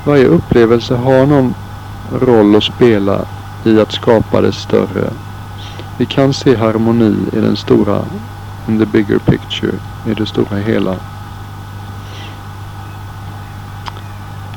Varje 0.05 0.25
upplevelse 0.25 0.95
har 0.95 1.25
någon 1.25 1.53
roll 2.19 2.55
att 2.55 2.63
spela 2.63 3.25
i 3.63 3.79
att 3.79 3.91
skapa 3.91 4.41
det 4.41 4.51
större. 4.51 5.09
Vi 5.97 6.05
kan 6.05 6.33
se 6.33 6.55
harmoni 6.55 7.15
i 7.33 7.39
den 7.39 7.55
stora, 7.55 8.01
in 8.67 8.79
the 8.79 8.85
bigger 8.85 9.17
picture, 9.17 9.73
i 10.05 10.13
det 10.13 10.25
stora 10.25 10.57
hela. 10.57 10.95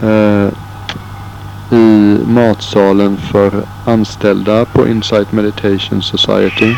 Uh, 0.03 0.49
i 1.71 2.19
matsalen 2.27 3.17
för 3.17 3.63
anställda 3.85 4.65
på 4.65 4.89
Insight 4.89 5.33
Meditation 5.33 6.03
Society. 6.03 6.75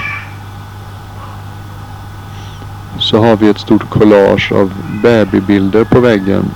Så 2.99 3.19
har 3.19 3.37
vi 3.37 3.49
ett 3.49 3.59
stort 3.59 3.91
collage 3.91 4.53
av 4.53 4.73
babybilder 5.03 5.85
på 5.85 6.01
väggen. 6.01 6.51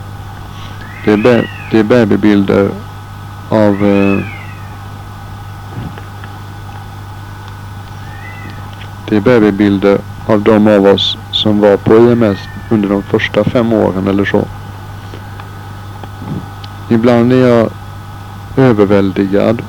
Det 1.05 1.13
är, 1.13 1.17
be 1.17 1.45
det 1.71 1.79
är 1.79 1.85
babybilder 1.85 2.71
av 3.51 3.85
eh, 3.85 4.25
Det 9.11 9.17
är 9.17 9.21
babybilder 9.21 9.99
av 10.27 10.43
de 10.43 10.67
av 10.67 10.87
oss 10.87 11.19
som 11.31 11.61
var 11.61 11.77
på 11.77 11.97
IMS 11.97 12.39
under 12.71 12.89
de 12.89 13.03
första 13.03 13.45
fem 13.45 13.73
åren 13.73 14.09
eller 14.09 14.25
så. 14.25 14.45
Ibland 16.89 17.33
är 17.33 17.49
jag 17.49 17.71
överväldigad 18.57 19.63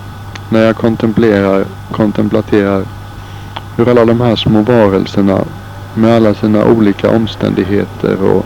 när 0.49 0.59
jag 0.65 0.75
kontemplerar, 0.75 1.65
kontemplaterar 1.91 2.85
hur 3.77 3.89
alla 3.89 4.05
de 4.05 4.21
här 4.21 4.35
små 4.35 4.61
varelserna 4.61 5.43
med 5.93 6.15
alla 6.15 6.33
sina 6.33 6.65
olika 6.65 7.09
omständigheter 7.09 8.23
och 8.23 8.45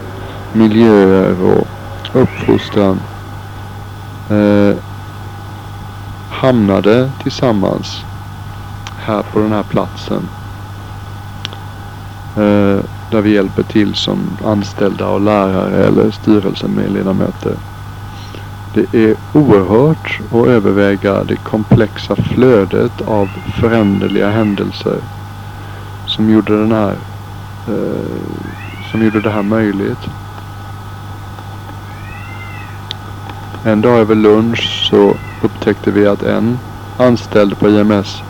miljöer 0.53 1.41
och 1.41 1.67
uppfostran 2.13 2.99
eh, 4.29 4.75
hamnade 6.45 7.12
tillsammans 7.23 8.03
här 8.97 9.23
på 9.34 9.39
den 9.39 9.51
här 9.51 9.63
platsen. 9.63 10.29
Eh, 12.36 12.79
där 13.12 13.21
vi 13.21 13.34
hjälper 13.34 13.63
till 13.63 13.95
som 13.95 14.19
anställda 14.45 15.08
och 15.08 15.21
lärare 15.21 15.86
eller 15.86 16.12
styrelsemedlemmar. 16.12 17.27
Det 18.73 18.93
är 18.93 19.15
oerhört 19.34 20.19
att 20.31 20.47
överväga 20.47 21.23
det 21.23 21.36
komplexa 21.36 22.15
flödet 22.15 23.01
av 23.01 23.29
föränderliga 23.60 24.29
händelser 24.29 24.97
som 26.05 26.29
gjorde 26.29 26.60
den 26.60 26.71
här 26.71 26.95
eh, 27.67 28.91
som 28.91 29.03
gjorde 29.03 29.21
det 29.21 29.29
här 29.29 29.43
möjligt. 29.43 30.08
En 33.63 33.81
dag 33.81 33.99
över 33.99 34.15
lunch 34.15 34.88
så 34.89 35.15
upptäckte 35.65 35.91
vi 35.91 36.08
att 36.08 36.23
en 36.23 36.60
anställd 36.97 37.60
på 37.60 37.69
IMS 37.69 38.21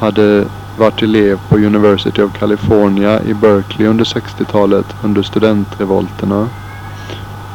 hade 0.00 0.44
varit 0.78 1.02
elev 1.02 1.38
på 1.48 1.56
University 1.56 2.22
of 2.22 2.32
California 2.38 3.22
i 3.22 3.34
Berkeley 3.34 3.88
under 3.88 4.04
60-talet 4.04 4.86
under 5.02 5.22
studentrevolterna. 5.22 6.48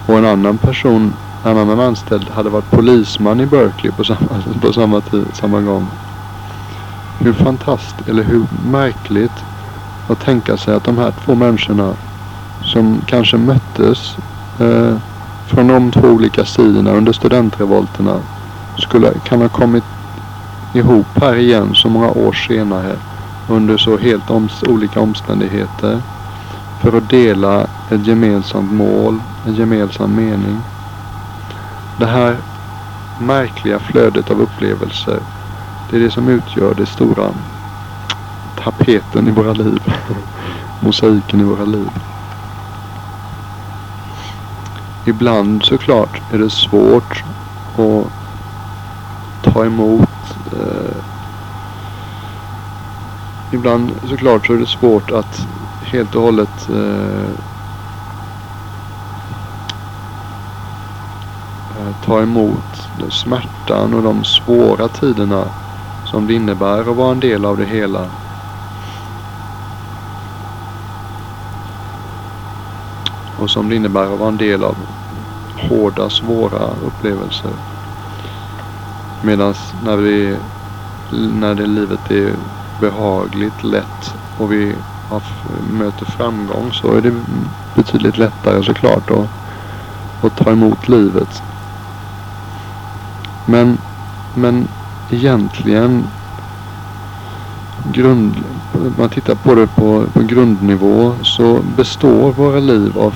Och 0.06 0.18
en 0.18 0.26
annan 0.26 0.58
person 0.58 1.14
en 1.46 1.58
annan 1.58 1.80
anställd 1.80 2.30
hade 2.30 2.50
varit 2.50 2.72
polisman 2.72 3.40
i 3.40 3.46
Berkeley 3.46 3.92
på 3.92 4.04
samma, 4.04 4.44
på 4.62 4.74
samma, 4.74 5.02
tid, 5.02 5.26
samma 5.34 5.62
gång. 5.62 5.88
Hur 7.20 7.34
fantastiskt, 7.34 8.10
eller 8.10 8.24
hur 8.24 8.46
märkligt 8.72 9.44
att 10.10 10.20
tänka 10.20 10.58
sig 10.58 10.74
att 10.74 10.84
de 10.84 10.98
här 10.98 11.14
två 11.26 11.36
människorna 11.36 11.94
som 12.64 13.02
kanske 13.06 13.38
möttes 13.38 14.18
eh, 14.60 14.98
från 15.48 15.68
de 15.68 15.92
två 15.92 16.08
olika 16.08 16.46
sidorna 16.46 16.92
under 16.92 17.14
studentrevolterna 17.14 18.20
skulle 18.78 19.14
kan 19.20 19.42
ha 19.42 19.50
kommit 19.50 19.84
ihop 20.74 21.08
här 21.16 21.36
igen 21.36 21.76
så 21.76 21.90
många 21.90 22.12
år 22.12 22.34
senare 22.34 22.96
under 23.50 23.78
så 23.78 23.98
helt 23.98 24.30
oms 24.30 24.64
olika 24.64 25.00
omständigheter 25.00 26.02
för 26.80 26.98
att 26.98 27.10
dela 27.10 27.68
ett 27.90 28.08
gemensamt 28.08 28.72
mål, 28.72 29.20
en 29.48 29.56
gemensam 29.56 30.16
mening. 30.16 30.62
Det 32.00 32.06
här 32.06 32.38
märkliga 33.20 33.80
flödet 33.80 34.32
av 34.32 34.42
upplevelser. 34.42 35.20
Det 35.90 35.96
är 35.96 36.00
det 36.00 36.12
som 36.12 36.28
utgör 36.28 36.74
det 36.74 36.86
stora 36.86 37.32
tapeten 38.56 39.28
i 39.28 39.32
våra 39.32 39.54
liv. 39.54 39.94
Mosaiken 40.80 41.42
i 41.42 41.44
våra 41.44 41.66
liv. 41.66 41.90
Ibland 45.06 45.64
såklart 45.64 46.22
är 46.34 46.38
det 46.38 46.50
svårt 46.50 47.24
att 47.78 48.17
ta 49.44 49.66
emot. 49.66 50.38
Eh, 50.54 51.04
ibland 53.52 53.92
såklart 54.10 54.48
så 54.48 54.54
är 54.54 54.58
det 54.58 54.68
svårt 54.68 55.12
att 55.12 55.48
helt 55.82 56.16
och 56.16 56.22
hållet 56.22 56.70
eh, 56.70 57.30
eh 61.78 62.06
ta 62.06 62.22
emot 62.22 62.90
smärtan 63.10 63.94
och 63.94 64.04
de 64.04 64.24
svåra 64.24 64.88
tiderna 64.88 65.44
som 66.06 66.28
det 66.28 66.34
innebär 66.34 66.80
att 66.80 66.96
vara 66.96 67.12
en 67.12 67.20
del 67.20 67.46
av 67.46 67.58
det 67.58 67.66
hela. 67.66 68.06
och 73.38 73.50
som 73.50 73.70
det 73.70 73.76
innebär 73.76 74.14
att 74.14 74.20
vara 74.20 74.30
en 74.30 74.38
del 74.38 74.64
av 74.64 74.76
hårda, 75.56 76.10
svåra 76.10 76.70
upplevelser. 76.86 77.52
Medan 79.22 79.54
när, 79.84 79.98
vi, 79.98 80.38
när 81.12 81.56
det 81.56 81.66
livet 81.66 82.12
är 82.12 82.36
behagligt, 82.80 83.64
lätt 83.64 84.16
och 84.38 84.52
vi 84.52 84.76
har, 85.10 85.22
möter 85.74 86.06
framgång 86.06 86.74
så 86.74 86.96
är 86.96 87.02
det 87.02 87.14
betydligt 87.76 88.18
lättare 88.18 88.64
såklart 88.64 89.12
att, 89.12 89.30
att 90.22 90.36
ta 90.36 90.52
emot 90.52 90.88
livet. 90.88 91.44
Men, 93.46 93.78
men 94.34 94.68
egentligen 95.10 96.04
grund, 97.94 98.44
om 98.74 98.94
man 98.98 99.10
tittar 99.10 99.36
på 99.36 99.56
det 99.56 99.68
på, 99.68 100.06
på 100.14 100.20
grundnivå 100.20 101.16
så 101.22 101.60
består 101.78 102.32
våra 102.32 102.60
liv 102.60 102.98
av 102.98 103.16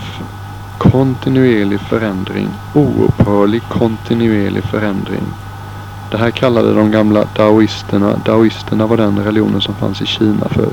kontinuerlig 0.78 1.80
förändring. 1.80 2.48
Oupphörlig 2.74 3.64
kontinuerlig 3.70 4.64
förändring. 4.64 5.24
Det 6.12 6.18
här 6.18 6.32
kallade 6.32 6.74
de 6.74 6.92
gamla 6.92 7.26
daoisterna. 7.36 8.16
Daoisterna 8.26 8.88
var 8.88 8.98
den 8.98 9.24
religionen 9.24 9.62
som 9.62 9.76
fanns 9.76 10.02
i 10.02 10.06
Kina 10.06 10.50
för 10.50 10.68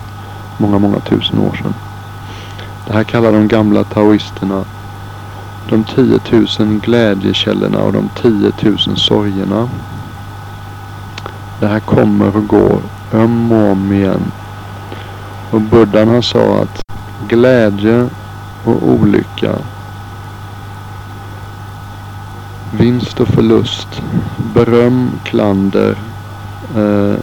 många, 0.56 0.78
många 0.78 1.00
tusen 1.00 1.38
år 1.38 1.56
sedan. 1.62 1.74
Det 2.86 2.92
här 2.92 3.04
kallar 3.04 3.32
de 3.32 3.48
gamla 3.48 3.84
taoisterna 3.84 4.64
de 5.68 5.84
10 5.84 6.20
000 6.58 6.80
glädjekällorna 6.80 7.78
och 7.78 7.92
de 7.92 8.08
10 8.22 8.52
000 8.62 8.78
sorgerna. 8.78 9.68
Det 11.60 11.66
här 11.66 11.80
kommer 11.80 12.36
och 12.36 12.46
går 12.46 12.80
om 13.12 13.52
och 13.52 13.70
om 13.70 13.92
igen. 13.92 14.32
Och 15.50 15.60
buddhan 15.60 16.08
han 16.08 16.22
sa 16.22 16.62
att 16.62 16.82
glädje 17.28 18.08
och 18.64 18.88
olycka, 18.88 19.52
vinst 22.70 23.20
och 23.20 23.28
förlust, 23.28 24.02
beröm, 24.54 25.10
klander, 25.24 25.98
eh, 26.76 27.14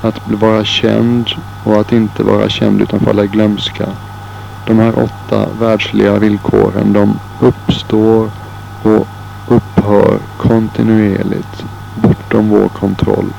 att 0.00 0.20
vara 0.30 0.64
känd 0.64 1.30
och 1.64 1.80
att 1.80 1.92
inte 1.92 2.22
vara 2.22 2.48
känd 2.48 2.82
utan 2.82 3.00
falla 3.00 3.24
i 3.24 3.28
glömska. 3.28 3.88
De 4.66 4.78
här 4.78 4.98
åtta 4.98 5.48
världsliga 5.60 6.18
villkoren 6.18 6.92
de 6.92 7.18
uppstår 7.40 8.30
och 8.82 9.08
upphör 9.48 10.18
kontinuerligt 10.38 11.64
bortom 11.94 12.48
vår 12.48 12.68
kontroll. 12.68 13.32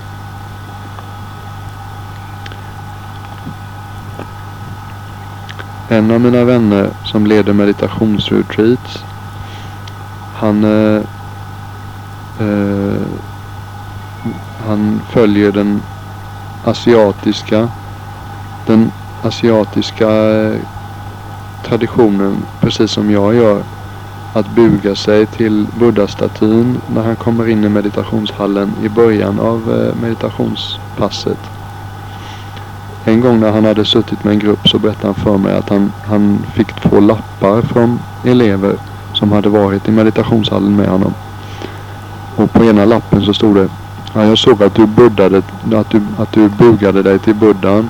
En 5.89 6.11
av 6.11 6.21
mina 6.21 6.43
vänner 6.43 6.89
som 7.03 7.27
leder 7.27 7.53
meditationsretreats. 7.53 9.03
Han, 10.35 10.63
eh, 10.63 11.01
eh, 12.39 13.01
han 14.67 15.01
följer 15.09 15.51
den 15.51 15.81
asiatiska, 16.65 17.69
den 18.65 18.91
asiatiska 19.23 20.09
eh, 20.09 20.59
traditionen 21.65 22.37
precis 22.59 22.91
som 22.91 23.11
jag 23.11 23.35
gör. 23.35 23.63
Att 24.33 24.55
buga 24.55 24.95
sig 24.95 25.25
till 25.25 25.67
buddha-statyn 25.79 26.77
när 26.87 27.03
han 27.03 27.15
kommer 27.15 27.47
in 27.47 27.63
i 27.63 27.69
meditationshallen 27.69 28.71
i 28.83 28.89
början 28.89 29.39
av 29.39 29.61
eh, 29.73 30.01
meditationspasset. 30.01 31.39
En 33.05 33.21
gång 33.21 33.39
när 33.39 33.51
han 33.51 33.65
hade 33.65 33.85
suttit 33.85 34.23
med 34.23 34.33
en 34.33 34.39
grupp 34.39 34.67
så 34.67 34.79
berättade 34.79 35.07
han 35.07 35.15
för 35.15 35.37
mig 35.37 35.53
att 35.53 35.69
han, 35.69 35.91
han 36.05 36.39
fick 36.53 36.73
två 36.81 36.99
lappar 36.99 37.61
från 37.61 37.99
elever 38.23 38.77
som 39.15 39.31
hade 39.31 39.49
varit 39.49 39.87
i 39.87 39.91
meditationshallen 39.91 40.75
med 40.75 40.87
honom. 40.87 41.13
Och 42.35 42.53
på 42.53 42.65
ena 42.65 42.85
lappen 42.85 43.21
så 43.21 43.33
stod 43.33 43.55
det 43.55 43.69
ja, 44.13 44.25
Jag 44.25 44.37
såg 44.37 44.63
att 44.63 44.75
du, 44.75 44.85
buddade, 44.85 45.37
att, 45.73 45.89
du, 45.89 46.01
att 46.17 46.31
du 46.31 46.49
bugade 46.49 47.03
dig 47.03 47.19
till 47.19 47.35
buddhan. 47.35 47.89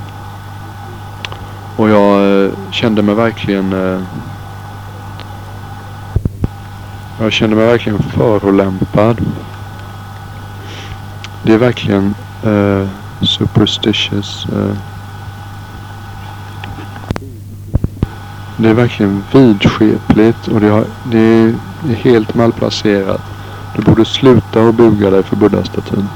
Och 1.75 1.89
jag 1.89 2.43
eh, 2.43 2.51
kände 2.71 3.01
mig 3.01 3.15
verkligen 3.15 3.73
eh, 3.73 3.99
Jag 7.19 7.31
kände 7.31 7.55
mig 7.55 7.65
verkligen 7.65 7.99
förolämpad. 7.99 9.21
Det 11.43 11.53
är 11.53 11.57
verkligen 11.57 12.15
eh, 12.43 12.87
superstitious. 13.21 14.45
Eh, 14.45 14.94
Det 18.57 18.69
är 18.69 18.73
verkligen 18.73 19.23
vidskepligt 19.33 20.47
och 20.47 20.61
det, 20.61 20.67
har, 20.67 20.85
det 21.03 21.19
är 21.19 21.53
helt 21.95 22.35
malplacerat. 22.35 23.21
Du 23.75 23.81
borde 23.81 24.05
sluta 24.05 24.61
och 24.61 24.73
buga 24.73 25.09
dig 25.09 25.23
för 25.23 25.35
buddha-statyn. 25.35 26.07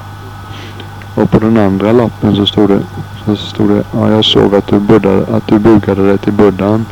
Och 1.16 1.32
på 1.32 1.40
den 1.40 1.58
andra 1.58 1.92
lappen 1.92 2.36
så 2.36 2.46
stod 2.46 2.70
det, 2.70 2.82
så 3.26 3.36
stod 3.36 3.70
det 3.70 3.84
ja, 3.92 4.12
jag 4.12 4.26
såg 4.26 4.56
att 4.56 4.68
du, 4.68 4.80
buddha, 4.80 5.36
att 5.36 5.48
du 5.48 5.60
bugade 5.60 6.08
dig 6.08 6.18
till 6.18 6.34
buddhan. 6.34 6.86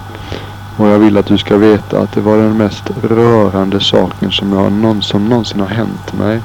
Och 0.78 0.88
jag 0.88 1.00
vill 1.00 1.18
att 1.18 1.26
du 1.26 1.38
ska 1.38 1.58
veta 1.58 2.00
att 2.00 2.12
det 2.12 2.22
var 2.22 2.38
den 2.38 2.58
mest 2.58 2.92
rörande 3.04 3.80
saken 3.80 4.32
som, 4.32 4.54
jag 4.54 4.72
någon, 4.72 5.02
som 5.02 5.26
någonsin 5.26 5.60
har 5.60 5.68
hänt 5.68 6.14
mig. 6.20 6.42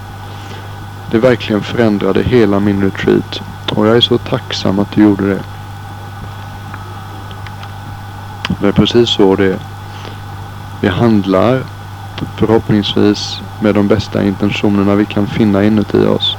Det 1.10 1.18
verkligen 1.18 1.62
förändrade 1.62 2.22
hela 2.22 2.60
min 2.60 2.82
retreat. 2.82 3.40
Och 3.70 3.86
jag 3.86 3.96
är 3.96 4.00
så 4.00 4.18
tacksam 4.18 4.78
att 4.78 4.92
du 4.92 5.02
gjorde 5.02 5.28
det. 5.28 5.40
Det 8.62 8.68
är 8.68 8.72
precis 8.72 9.10
så 9.10 9.36
det 9.36 9.46
är. 9.46 9.58
Vi 10.80 10.88
handlar 10.88 11.62
förhoppningsvis 12.36 13.40
med 13.60 13.74
de 13.74 13.88
bästa 13.88 14.24
intentionerna 14.24 14.94
vi 14.94 15.04
kan 15.04 15.26
finna 15.26 15.64
inuti 15.64 16.06
oss. 16.06 16.36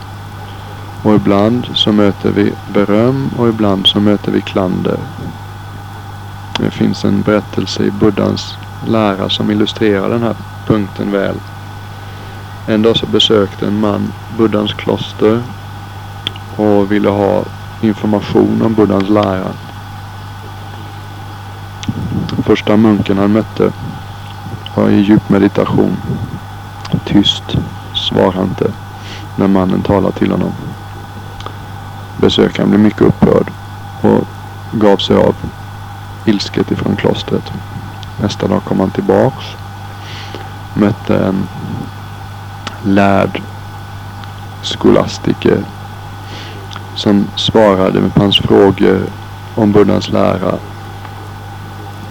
Och 1.03 1.15
ibland 1.15 1.67
så 1.73 1.91
möter 1.91 2.31
vi 2.31 2.53
beröm 2.73 3.29
och 3.37 3.49
ibland 3.49 3.87
så 3.87 3.99
möter 3.99 4.31
vi 4.31 4.41
klander. 4.41 4.97
Det 6.59 6.71
finns 6.71 7.05
en 7.05 7.21
berättelse 7.21 7.83
i 7.83 7.91
Buddhas 7.91 8.57
lära 8.87 9.29
som 9.29 9.51
illustrerar 9.51 10.09
den 10.09 10.23
här 10.23 10.35
punkten 10.67 11.11
väl. 11.11 11.35
En 12.67 12.81
dag 12.81 12.97
så 12.97 13.05
besökte 13.05 13.67
en 13.67 13.79
man 13.79 14.13
Buddhas 14.37 14.73
kloster 14.73 15.41
och 16.55 16.91
ville 16.91 17.09
ha 17.09 17.43
information 17.81 18.61
om 18.61 18.73
Buddhas 18.73 19.09
lära. 19.09 19.47
Första 22.45 22.77
munken 22.77 23.17
han 23.17 23.31
mötte 23.31 23.71
var 24.75 24.89
i 24.89 25.01
djup 25.01 25.29
meditation. 25.29 25.97
Tyst, 27.05 27.43
svarade 27.93 28.37
han 28.37 28.47
inte 28.47 28.71
när 29.35 29.47
mannen 29.47 29.81
talade 29.81 30.17
till 30.17 30.31
honom. 30.31 30.51
Besökaren 32.17 32.69
blev 32.69 32.81
mycket 32.81 33.01
upprörd 33.01 33.51
och 34.01 34.27
gav 34.71 34.97
sig 34.97 35.15
av 35.15 35.35
ilsket 36.25 36.71
ifrån 36.71 36.95
klostret. 36.95 37.51
Nästa 38.21 38.47
dag 38.47 38.63
kom 38.63 38.79
han 38.79 38.91
tillbaks. 38.91 39.45
Mötte 40.73 41.17
en 41.17 41.47
lärd 42.83 43.41
skolastiker 44.61 45.63
som 46.95 47.27
svarade 47.35 48.09
på 48.09 48.21
hans 48.21 48.39
frågor 48.39 49.01
om 49.55 49.71
Buddhas 49.71 50.09
lära 50.09 50.55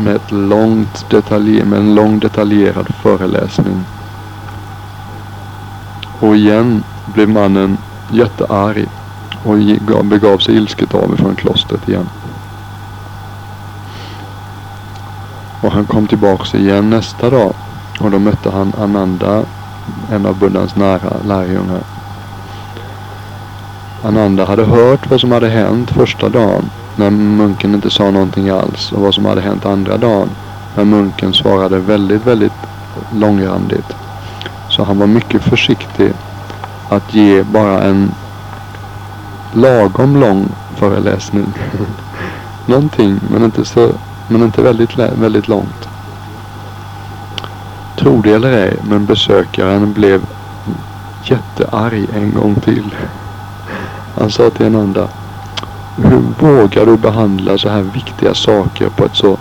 med, 0.03 0.17
ett 0.17 0.31
långt 0.33 1.11
detalj, 1.11 1.65
med 1.65 1.79
en 1.79 1.95
lång 1.95 2.19
detaljerad 2.19 2.95
föreläsning. 3.03 3.85
Och 6.21 6.37
igen 6.37 6.83
blev 7.15 7.29
mannen 7.29 7.79
jättearg 8.11 8.87
och 9.45 10.05
begav 10.05 10.38
sig 10.38 10.57
ilsket 10.57 10.95
av 10.95 11.15
ifrån 11.15 11.35
klostret 11.35 11.88
igen. 11.88 12.09
Och 15.61 15.73
han 15.73 15.85
kom 15.85 16.07
tillbaks 16.07 16.55
igen 16.55 16.91
nästa 16.91 17.31
dag 17.31 17.55
och 18.01 18.11
då 18.11 18.19
mötte 18.19 18.51
han 18.51 18.73
Ananda, 18.79 19.45
en 20.11 20.27
av 20.27 20.38
Buddhas 20.38 20.77
nära 20.77 21.17
lärjungar. 21.27 21.83
Ananda 24.03 24.45
hade 24.45 24.65
hört 24.65 25.11
vad 25.11 25.21
som 25.21 25.33
hade 25.33 25.49
hänt 25.49 25.91
första 25.91 26.29
dagen 26.29 26.71
när 26.96 27.11
munken 27.11 27.74
inte 27.74 27.90
sa 27.90 28.11
någonting 28.11 28.48
alls 28.48 28.92
och 28.92 29.02
vad 29.02 29.14
som 29.14 29.24
hade 29.24 29.40
hänt 29.40 29.66
andra 29.66 29.96
dagen 29.96 30.28
när 30.74 30.85
munken 30.85 31.35
svarade 31.35 31.78
väldigt, 31.78 32.26
väldigt 32.26 32.52
långrandigt. 33.12 33.96
Så 34.68 34.85
han 34.85 34.98
var 34.98 35.07
mycket 35.07 35.42
försiktig 35.42 36.12
att 36.88 37.14
ge 37.14 37.42
bara 37.42 37.83
en 37.83 38.14
lagom 39.52 40.20
lång 40.20 40.48
föreläsning. 40.76 41.46
Någonting, 42.66 43.20
men 43.31 43.44
inte, 43.44 43.64
så, 43.64 43.90
men 44.28 44.42
inte 44.42 44.62
väldigt, 44.62 44.98
väldigt 44.98 45.48
långt. 45.48 45.88
Tro 47.96 48.22
det 48.22 48.33
eller 48.33 48.52
ej, 48.52 48.76
men 48.88 49.07
besökaren 49.07 49.92
blev 49.92 50.22
jättearg 51.24 52.07
en 52.14 52.33
gång 52.35 52.55
till. 52.55 52.94
Han 54.18 54.31
sa 54.31 54.50
till 54.50 54.66
en 54.66 54.76
andra 54.76 55.09
hur 55.96 56.22
vågar 56.38 56.87
du 56.87 56.96
behandla 56.96 57.59
så 57.59 57.68
här 57.68 57.83
viktiga 57.83 58.35
saker 58.35 58.88
på 58.88 59.05
ett 59.05 59.16
så 59.16 59.38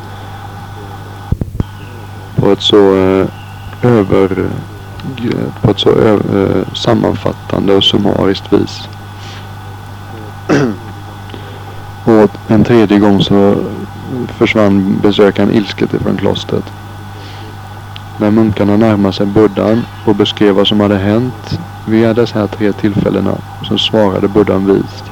på 2.36 2.52
ett 2.52 2.62
så 2.62 2.96
eh, 2.96 3.28
över 3.82 4.50
på 5.62 5.72
ett 5.72 5.80
så 5.80 5.90
ö, 5.90 6.20
sammanfattande 6.74 7.74
och 7.74 7.84
summariskt 7.84 8.54
vis. 8.54 8.90
och 12.06 12.32
en 12.48 12.64
tredje 12.64 13.00
gång 13.00 13.22
så 13.22 13.56
försvann 14.38 15.00
besökaren 15.02 15.52
ilsket 15.52 15.94
ifrån 15.94 16.18
klostret. 16.18 16.64
När 18.18 18.32
munkarna 18.32 18.78
närmade 18.78 19.14
sig 19.14 19.26
buddhan 19.26 19.82
och 20.06 20.16
beskrev 20.16 20.56
vad 20.56 20.68
som 20.68 20.80
hade 20.80 20.98
hänt 20.98 21.60
vid 21.88 22.16
dessa 22.16 22.40
här 22.40 22.48
tre 22.48 22.74
tillfällena 22.74 23.38
så 23.68 23.78
svarade 23.78 24.28
buddhan 24.28 24.66
vist. 24.66 25.11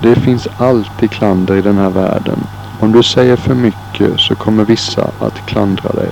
Det 0.00 0.14
finns 0.14 0.48
alltid 0.58 1.10
klander 1.10 1.56
i 1.56 1.62
den 1.62 1.78
här 1.78 1.90
världen. 1.90 2.38
Om 2.80 2.92
du 2.92 3.02
säger 3.02 3.36
för 3.36 3.54
mycket 3.54 4.20
så 4.20 4.34
kommer 4.34 4.64
vissa 4.64 5.10
att 5.18 5.46
klandra 5.46 5.88
dig. 5.88 6.08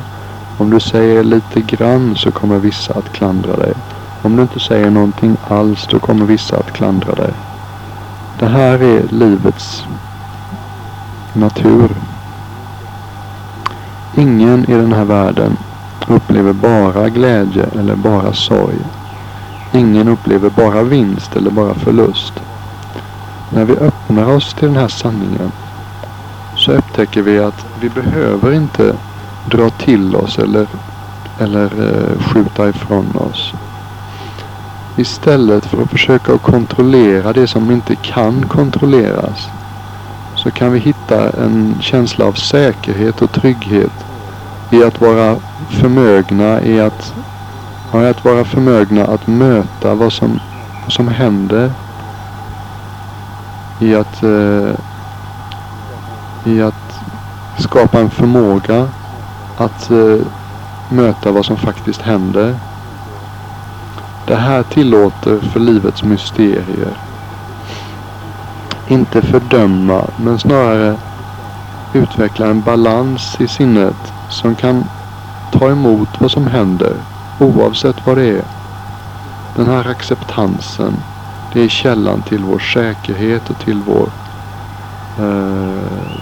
Om 0.59 0.71
du 0.71 0.81
säger 0.81 1.25
lite 1.25 1.61
grann 1.61 2.17
så 2.17 2.31
kommer 2.31 2.59
vissa 2.59 2.95
att 2.95 3.13
klandra 3.13 3.57
dig. 3.57 3.73
Om 4.23 4.37
du 4.37 4.43
inte 4.43 4.61
säger 4.61 4.91
någonting 4.91 5.37
alls 5.49 5.87
då 5.91 5.99
kommer 5.99 6.27
vissa 6.27 6.57
att 6.57 6.73
klandra 6.73 7.15
dig. 7.15 7.33
Det 8.39 8.47
här 8.47 8.83
är 8.83 9.03
livets 9.11 9.85
natur. 11.33 11.91
Ingen 14.15 14.71
i 14.71 14.75
den 14.75 14.93
här 14.93 15.05
världen 15.05 15.57
upplever 16.09 16.53
bara 16.53 17.09
glädje 17.09 17.67
eller 17.79 17.95
bara 17.97 18.33
sorg. 18.33 18.79
Ingen 19.73 20.09
upplever 20.09 20.51
bara 20.51 20.83
vinst 20.83 21.37
eller 21.37 21.51
bara 21.51 21.75
förlust. 21.75 22.33
När 23.51 23.65
vi 23.65 23.77
öppnar 23.77 24.35
oss 24.37 24.55
till 24.55 24.69
den 24.69 24.77
här 24.77 24.89
sanningen 24.89 25.53
så 26.57 26.73
upptäcker 26.73 27.23
vi 27.23 27.39
att 27.39 27.67
vi 27.81 27.89
behöver 27.89 28.53
inte 28.53 28.95
dra 29.51 29.71
till 29.71 30.17
oss 30.17 30.39
eller, 30.39 30.67
eller 31.39 31.65
eh, 31.65 32.23
skjuta 32.23 32.69
ifrån 32.69 33.17
oss. 33.17 33.53
Istället 34.97 35.67
för 35.67 35.83
att 35.83 35.91
försöka 35.91 36.39
kontrollera 36.39 37.33
det 37.33 37.47
som 37.47 37.71
inte 37.71 37.97
kan 37.97 38.43
kontrolleras 38.49 39.49
så 40.35 40.51
kan 40.51 40.73
vi 40.73 40.79
hitta 40.79 41.31
en 41.31 41.75
känsla 41.81 42.25
av 42.25 42.33
säkerhet 42.33 43.23
och 43.23 43.33
trygghet 43.33 44.07
i 44.71 44.85
att 44.85 45.01
vara 45.01 45.37
förmögna 45.69 46.63
i 46.63 46.81
att, 46.81 47.15
ja, 47.93 48.11
att 48.11 48.25
vara 48.25 48.45
förmögna 48.45 49.05
att 49.05 49.27
möta 49.27 49.95
vad 49.95 50.13
som, 50.13 50.41
vad 50.83 50.93
som 50.93 51.09
händer. 51.09 51.73
I 53.81 53.95
att, 53.95 54.23
eh, 54.23 54.75
i 56.45 56.63
att 56.63 57.01
skapa 57.59 58.01
en 58.01 58.11
förmåga 58.11 58.89
att 59.57 59.91
eh, 59.91 60.27
möta 60.89 61.33
vad 61.33 61.45
som 61.45 61.57
faktiskt 61.57 62.03
händer. 62.03 62.57
Det 64.27 64.37
här 64.37 64.63
tillåter 64.63 65.41
för 65.41 65.61
livets 65.61 66.03
mysterier. 66.03 66.97
Inte 68.89 69.23
fördöma 69.23 70.05
men 70.17 70.39
snarare 70.39 70.97
utveckla 71.95 72.47
en 72.47 72.61
balans 72.61 73.41
i 73.41 73.49
sinnet 73.49 74.13
som 74.29 74.55
kan 74.55 74.85
ta 75.53 75.71
emot 75.71 76.09
vad 76.19 76.31
som 76.31 76.47
händer 76.47 76.93
oavsett 77.41 78.07
vad 78.07 78.17
det 78.17 78.29
är. 78.29 78.45
Den 79.57 79.67
här 79.67 79.89
acceptansen 79.89 80.95
det 81.57 81.63
är 81.63 81.69
källan 81.69 82.23
till 82.23 82.45
vår 82.45 82.59
säkerhet 82.59 83.51
och 83.51 83.59
till 83.59 83.83
vår 83.87 84.09
eh, 85.19 86.17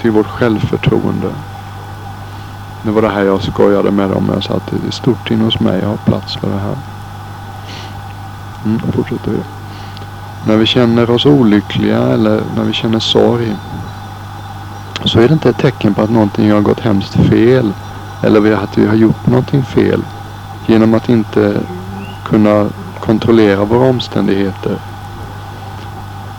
till 0.00 0.10
vårt 0.10 0.26
självförtroende. 0.26 1.30
Det 2.82 2.90
var 2.90 3.02
det 3.02 3.08
här 3.08 3.24
jag 3.24 3.42
skojade 3.42 3.90
med 3.90 4.10
dem. 4.10 4.30
Jag 4.34 4.44
sa 4.44 4.54
att 4.54 4.66
det 4.70 4.86
är 4.86 4.90
stort 4.90 5.30
in 5.30 5.40
hos 5.40 5.60
mig. 5.60 5.80
Jag 5.80 5.88
har 5.88 5.96
plats 5.96 6.36
för 6.36 6.50
det 6.50 6.58
här. 6.58 6.76
Mm, 8.64 8.80
fortsätter 8.92 9.30
vi. 9.30 9.38
När 10.46 10.56
vi 10.56 10.66
känner 10.66 11.10
oss 11.10 11.26
olyckliga 11.26 11.98
eller 11.98 12.40
när 12.56 12.64
vi 12.64 12.72
känner 12.72 12.98
sorg. 12.98 13.56
Så 15.04 15.20
är 15.20 15.28
det 15.28 15.34
inte 15.34 15.50
ett 15.50 15.58
tecken 15.58 15.94
på 15.94 16.02
att 16.02 16.10
någonting 16.10 16.52
har 16.52 16.60
gått 16.60 16.80
hemskt 16.80 17.14
fel. 17.14 17.72
Eller 18.22 18.52
att 18.52 18.78
vi 18.78 18.86
har 18.86 18.94
gjort 18.94 19.26
någonting 19.26 19.62
fel. 19.62 20.02
Genom 20.66 20.94
att 20.94 21.08
inte 21.08 21.60
kunna 22.24 22.68
kontrollera 23.10 23.64
våra 23.64 23.88
omständigheter. 23.88 24.76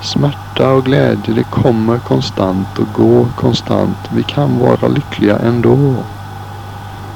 Smärta 0.01 0.71
och 0.71 0.85
glädje 0.85 1.33
det 1.33 1.43
kommer 1.43 1.97
konstant 1.97 2.79
och 2.79 2.93
går 2.93 3.25
konstant. 3.35 3.97
Vi 4.09 4.23
kan 4.23 4.59
vara 4.59 4.87
lyckliga 4.87 5.39
ändå. 5.39 5.95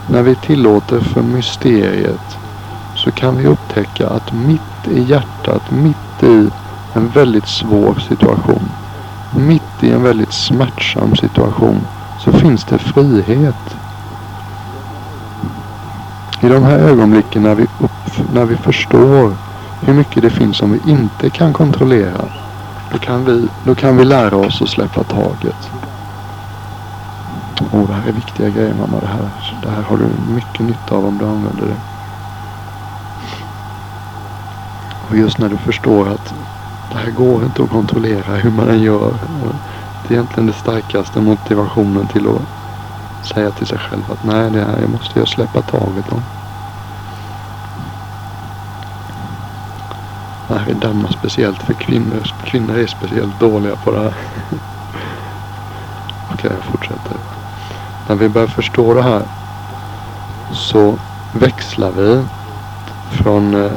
När 0.07 0.23
vi 0.23 0.35
tillåter 0.35 0.99
för 0.99 1.21
mysteriet 1.21 2.37
så 2.95 3.11
kan 3.11 3.37
vi 3.37 3.47
upptäcka 3.47 4.07
att 4.07 4.33
mitt 4.33 4.87
i 4.91 5.01
hjärtat, 5.01 5.71
mitt 5.71 6.23
i 6.23 6.49
en 6.93 7.09
väldigt 7.09 7.47
svår 7.47 7.95
situation, 8.07 8.69
mitt 9.37 9.83
i 9.83 9.91
en 9.91 10.03
väldigt 10.03 10.33
smärtsam 10.33 11.15
situation 11.15 11.79
så 12.19 12.31
finns 12.31 12.63
det 12.63 12.77
frihet. 12.77 13.75
I 16.41 16.47
de 16.47 16.63
här 16.63 16.79
ögonblicken 16.79 17.43
när 17.43 17.55
vi, 17.55 17.63
upp, 17.63 18.31
när 18.33 18.45
vi 18.45 18.55
förstår 18.55 19.33
hur 19.85 19.93
mycket 19.93 20.23
det 20.23 20.29
finns 20.29 20.57
som 20.57 20.71
vi 20.71 20.91
inte 20.91 21.29
kan 21.29 21.53
kontrollera, 21.53 22.25
då 22.91 22.97
kan 22.97 23.25
vi, 23.25 23.47
då 23.63 23.75
kan 23.75 23.97
vi 23.97 24.05
lära 24.05 24.35
oss 24.35 24.61
att 24.61 24.69
släppa 24.69 25.03
taget. 25.03 25.71
Åh, 27.71 27.87
det 27.87 27.93
här 27.93 28.07
är 28.07 28.11
viktiga 28.11 28.49
grejer 28.49 28.73
mamma. 28.73 28.99
Det 28.99 29.07
här, 29.07 29.29
det 29.63 29.69
här 29.69 29.81
har 29.81 29.97
du 29.97 30.33
mycket 30.33 30.59
nytta 30.59 30.95
av 30.95 31.05
om 31.05 31.17
du 31.17 31.25
använder 31.25 31.65
det. 31.65 31.75
Och 35.09 35.17
just 35.17 35.37
när 35.37 35.49
du 35.49 35.57
förstår 35.57 36.07
att 36.07 36.33
det 36.91 36.97
här 36.97 37.11
går 37.11 37.43
inte 37.43 37.63
att 37.63 37.69
kontrollera 37.69 38.35
hur 38.35 38.51
man 38.51 38.69
än 38.69 38.81
gör. 38.81 39.13
Det 40.01 40.13
är 40.13 40.17
egentligen 40.17 40.45
den 40.45 40.55
starkaste 40.55 41.21
motivationen 41.21 42.07
till 42.07 42.27
att 42.27 43.25
säga 43.25 43.51
till 43.51 43.67
sig 43.67 43.77
själv 43.77 44.11
att 44.11 44.23
nej, 44.23 44.51
det 44.51 44.59
här 44.59 44.87
måste 44.87 45.19
jag 45.19 45.27
släppa 45.27 45.61
taget 45.61 46.11
om. 46.11 46.21
Här 50.49 50.69
är 50.69 50.73
damma 50.73 51.07
speciellt 51.19 51.63
för 51.63 51.73
kvinnor. 51.73 52.23
Kvinnor 52.45 52.77
är 52.77 52.87
speciellt 52.87 53.39
dåliga 53.39 53.75
på 53.75 53.91
det 53.91 53.99
här. 53.99 54.13
Okej, 56.33 56.51
jag 56.55 56.71
fortsätter. 56.71 57.17
När 58.07 58.15
vi 58.15 58.29
börjar 58.29 58.47
förstå 58.47 58.93
det 58.93 59.01
här 59.01 59.21
så 60.51 60.95
växlar 61.31 61.91
vi 61.91 62.23
från 63.11 63.65
eh, 63.65 63.71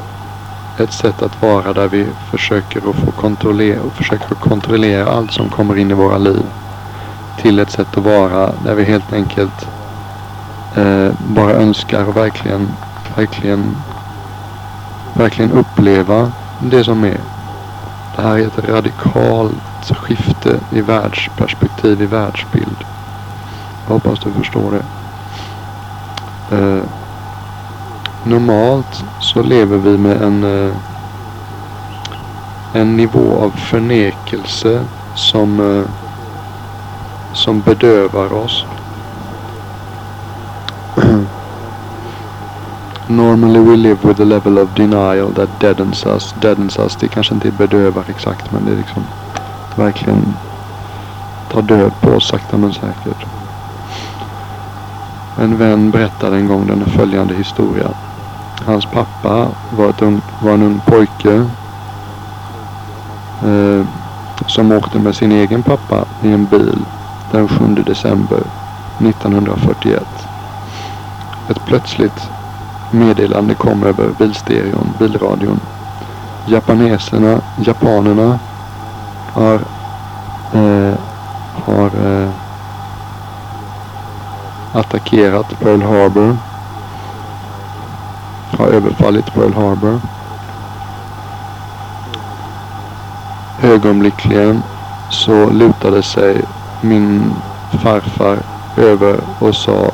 ett 0.78 0.92
sätt 0.92 1.22
att 1.22 1.42
vara 1.42 1.72
där 1.72 1.88
vi 1.88 2.06
försöker 2.30 2.90
att 2.90 2.96
få 2.96 3.10
kontrollera 3.10 3.82
och 3.82 3.92
försöker 3.92 4.34
kontrollera 4.34 5.10
allt 5.10 5.32
som 5.32 5.48
kommer 5.48 5.76
in 5.76 5.90
i 5.90 5.94
våra 5.94 6.18
liv 6.18 6.42
till 7.40 7.58
ett 7.58 7.70
sätt 7.70 7.96
att 7.96 8.04
vara 8.04 8.52
där 8.64 8.74
vi 8.74 8.84
helt 8.84 9.12
enkelt 9.12 9.68
eh, 10.76 11.08
bara 11.18 11.52
önskar 11.52 12.04
och 12.04 12.16
verkligen, 12.16 12.68
verkligen, 13.16 13.76
verkligen 15.14 15.52
uppleva 15.52 16.32
det 16.60 16.84
som 16.84 17.04
är. 17.04 17.20
Det 18.16 18.22
här 18.22 18.38
är 18.38 18.46
ett 18.46 18.68
radikalt 18.68 19.90
skifte 19.90 20.60
i 20.70 20.80
världsperspektiv, 20.80 22.02
i 22.02 22.06
världsbild. 22.06 22.84
Jag 23.86 23.94
hoppas 23.94 24.18
du 24.20 24.32
förstår 24.32 24.70
det. 24.70 24.84
Eh, 26.56 26.82
normalt 28.24 29.04
så 29.20 29.42
lever 29.42 29.76
vi 29.76 29.98
med 29.98 30.22
en, 30.22 30.44
eh, 30.44 30.74
en 32.72 32.96
nivå 32.96 33.40
av 33.40 33.50
förnekelse 33.50 34.84
som, 35.14 35.78
eh, 35.78 35.90
som 37.32 37.60
bedövar 37.60 38.32
oss. 38.32 38.64
Normally 43.10 43.60
we 43.60 43.76
live 43.76 44.04
with 44.04 44.20
a 44.20 44.24
level 44.24 44.58
of 44.58 44.74
denial 44.74 45.32
that 45.32 45.48
deadens 45.60 46.06
us. 46.06 46.34
Deadens 46.40 46.78
us, 46.78 46.96
det 46.96 47.08
kanske 47.08 47.34
inte 47.34 47.50
bedövar 47.50 48.04
exakt 48.08 48.52
men 48.52 48.64
det 48.64 48.72
är 48.72 48.76
liksom 48.76 49.02
verkligen 49.76 50.34
tar 51.50 51.62
död 51.62 51.92
på 52.00 52.10
oss 52.10 52.28
sakta 52.28 52.56
men 52.56 52.72
säkert. 52.72 53.26
En 55.38 55.56
vän 55.56 55.90
berättade 55.90 56.36
en 56.36 56.48
gång 56.48 56.66
den 56.66 56.84
följande 56.86 57.34
historia. 57.34 57.88
Hans 58.66 58.86
pappa 58.86 59.48
var, 59.70 59.90
ett 59.90 60.02
ung, 60.02 60.20
var 60.42 60.52
en 60.52 60.62
ung 60.62 60.80
pojke 60.86 61.46
eh, 63.44 63.86
som 64.46 64.72
åkte 64.72 64.98
med 64.98 65.14
sin 65.14 65.32
egen 65.32 65.62
pappa 65.62 66.04
i 66.22 66.32
en 66.32 66.44
bil 66.44 66.78
den 67.30 67.48
7 67.48 67.74
december 67.74 68.42
1941. 68.98 70.04
Ett 71.48 71.64
plötsligt 71.66 72.30
meddelande 72.90 73.54
kom 73.54 73.82
över 73.82 74.08
bilstereon, 74.18 74.92
bilradion. 74.98 75.60
Japaneserna, 76.46 77.40
japanerna 77.56 78.38
har, 79.32 79.54
eh, 80.54 80.94
har 81.64 81.86
eh, 81.86 82.28
attackerat 84.72 85.60
Pearl 85.60 85.82
Harbor. 85.82 86.36
Har 88.58 88.66
överfallit 88.66 89.34
Pearl 89.34 89.52
Harbor. 89.52 90.00
Ögonblickligen 93.62 94.62
så 95.10 95.50
lutade 95.50 96.02
sig 96.02 96.42
min 96.80 97.32
farfar 97.82 98.38
över 98.76 99.20
och 99.38 99.54
sa, 99.54 99.90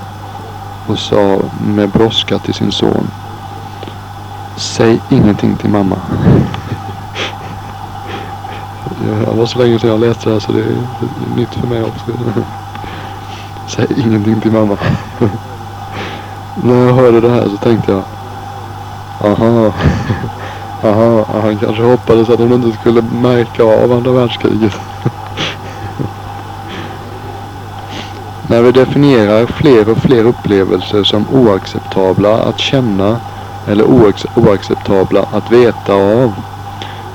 och 0.87 0.99
sa 0.99 1.39
med 1.61 1.89
brådska 1.89 2.39
till 2.39 2.55
sin 2.55 2.73
son. 2.73 3.11
Säg 4.57 5.01
ingenting 5.11 5.57
till 5.57 5.71
mamma. 5.71 5.97
Det 9.05 9.37
var 9.37 9.47
så 9.47 9.59
länge 9.59 9.79
sedan 9.79 9.91
jag 9.91 10.01
läste 10.01 10.29
det 10.29 10.33
här 10.33 10.41
så 10.41 10.53
det 10.53 10.61
är 10.61 10.77
nytt 11.37 11.55
för 11.55 11.67
mig 11.67 11.83
också. 11.83 12.05
Säg 13.67 13.87
ingenting 13.97 14.41
till 14.41 14.53
mamma. 14.53 14.77
När 16.63 16.87
jag 16.87 16.95
hörde 16.95 17.21
det 17.21 17.31
här 17.31 17.49
så 17.49 17.57
tänkte 17.57 17.93
jag. 17.93 18.03
Aha. 19.21 19.73
Aha, 20.85 21.27
han 21.43 21.59
kanske 21.59 21.83
hoppades 21.83 22.29
att 22.29 22.39
hon 22.39 22.53
inte 22.53 22.79
skulle 22.81 23.03
märka 23.03 23.65
av 23.65 23.93
andra 23.93 24.13
världskriget. 24.13 24.81
När 28.49 28.63
vi 28.63 28.73
definierar 28.73 29.47
fler 29.47 29.89
och 29.89 29.99
fler 29.99 30.25
upplevelser 30.25 31.05
som 31.05 31.27
oacceptabla 31.33 32.43
att 32.43 32.59
känna 32.59 33.21
eller 33.67 33.85
oacceptabla 34.35 35.27
att 35.33 35.53
veta 35.53 35.95
av 35.95 36.33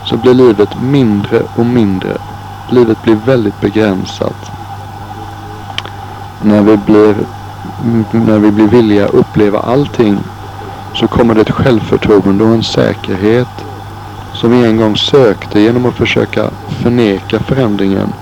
så 0.06 0.18
blir 0.18 0.34
livet 0.34 0.82
mindre 0.82 1.42
och 1.56 1.66
mindre. 1.66 2.18
Livet 2.70 3.04
blir 3.04 3.16
väldigt 3.16 3.62
begränsat. 3.62 4.52
När 6.42 6.62
vi 6.62 6.78
blir, 6.78 7.16
när 8.12 8.40
vi 8.40 8.52
blir 8.52 8.68
villiga 8.68 9.06
att 9.06 9.14
uppleva 9.14 9.60
allting 9.60 10.18
så 10.94 11.08
kommer 11.08 11.36
det 11.36 11.42
ett 11.42 11.52
självförtroende 11.52 12.44
och 12.44 12.54
en 12.54 12.64
säkerhet 12.64 13.66
som 14.34 14.52
vi 14.52 14.66
en 14.66 14.78
gång 14.78 14.98
sökte 14.98 15.60
genom 15.60 15.86
att 15.86 15.96
försöka 15.96 16.50
förneka 16.84 17.40
förändringen. 17.40 18.14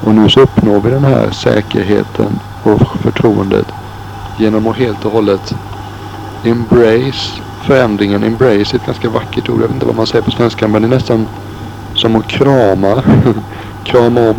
Och 0.00 0.14
nu 0.14 0.28
så 0.28 0.40
uppnår 0.40 0.80
vi 0.80 0.90
den 0.90 1.04
här 1.04 1.30
säkerheten 1.30 2.40
och 2.62 2.96
förtroendet 3.02 3.66
genom 4.36 4.66
att 4.66 4.76
helt 4.76 5.04
och 5.04 5.12
hållet 5.12 5.54
embrace 6.44 7.42
förändringen. 7.62 8.22
Embrace 8.22 8.76
är 8.76 8.76
ett 8.76 8.86
ganska 8.86 9.10
vackert 9.10 9.48
ord. 9.48 9.60
Jag 9.60 9.66
vet 9.66 9.74
inte 9.74 9.86
vad 9.86 9.96
man 9.96 10.06
säger 10.06 10.22
på 10.22 10.30
svenska 10.30 10.68
men 10.68 10.82
det 10.82 10.88
är 10.88 10.90
nästan 10.90 11.26
som 11.94 12.16
att 12.16 12.26
krama. 12.26 13.02
krama 13.84 14.20
om 14.20 14.36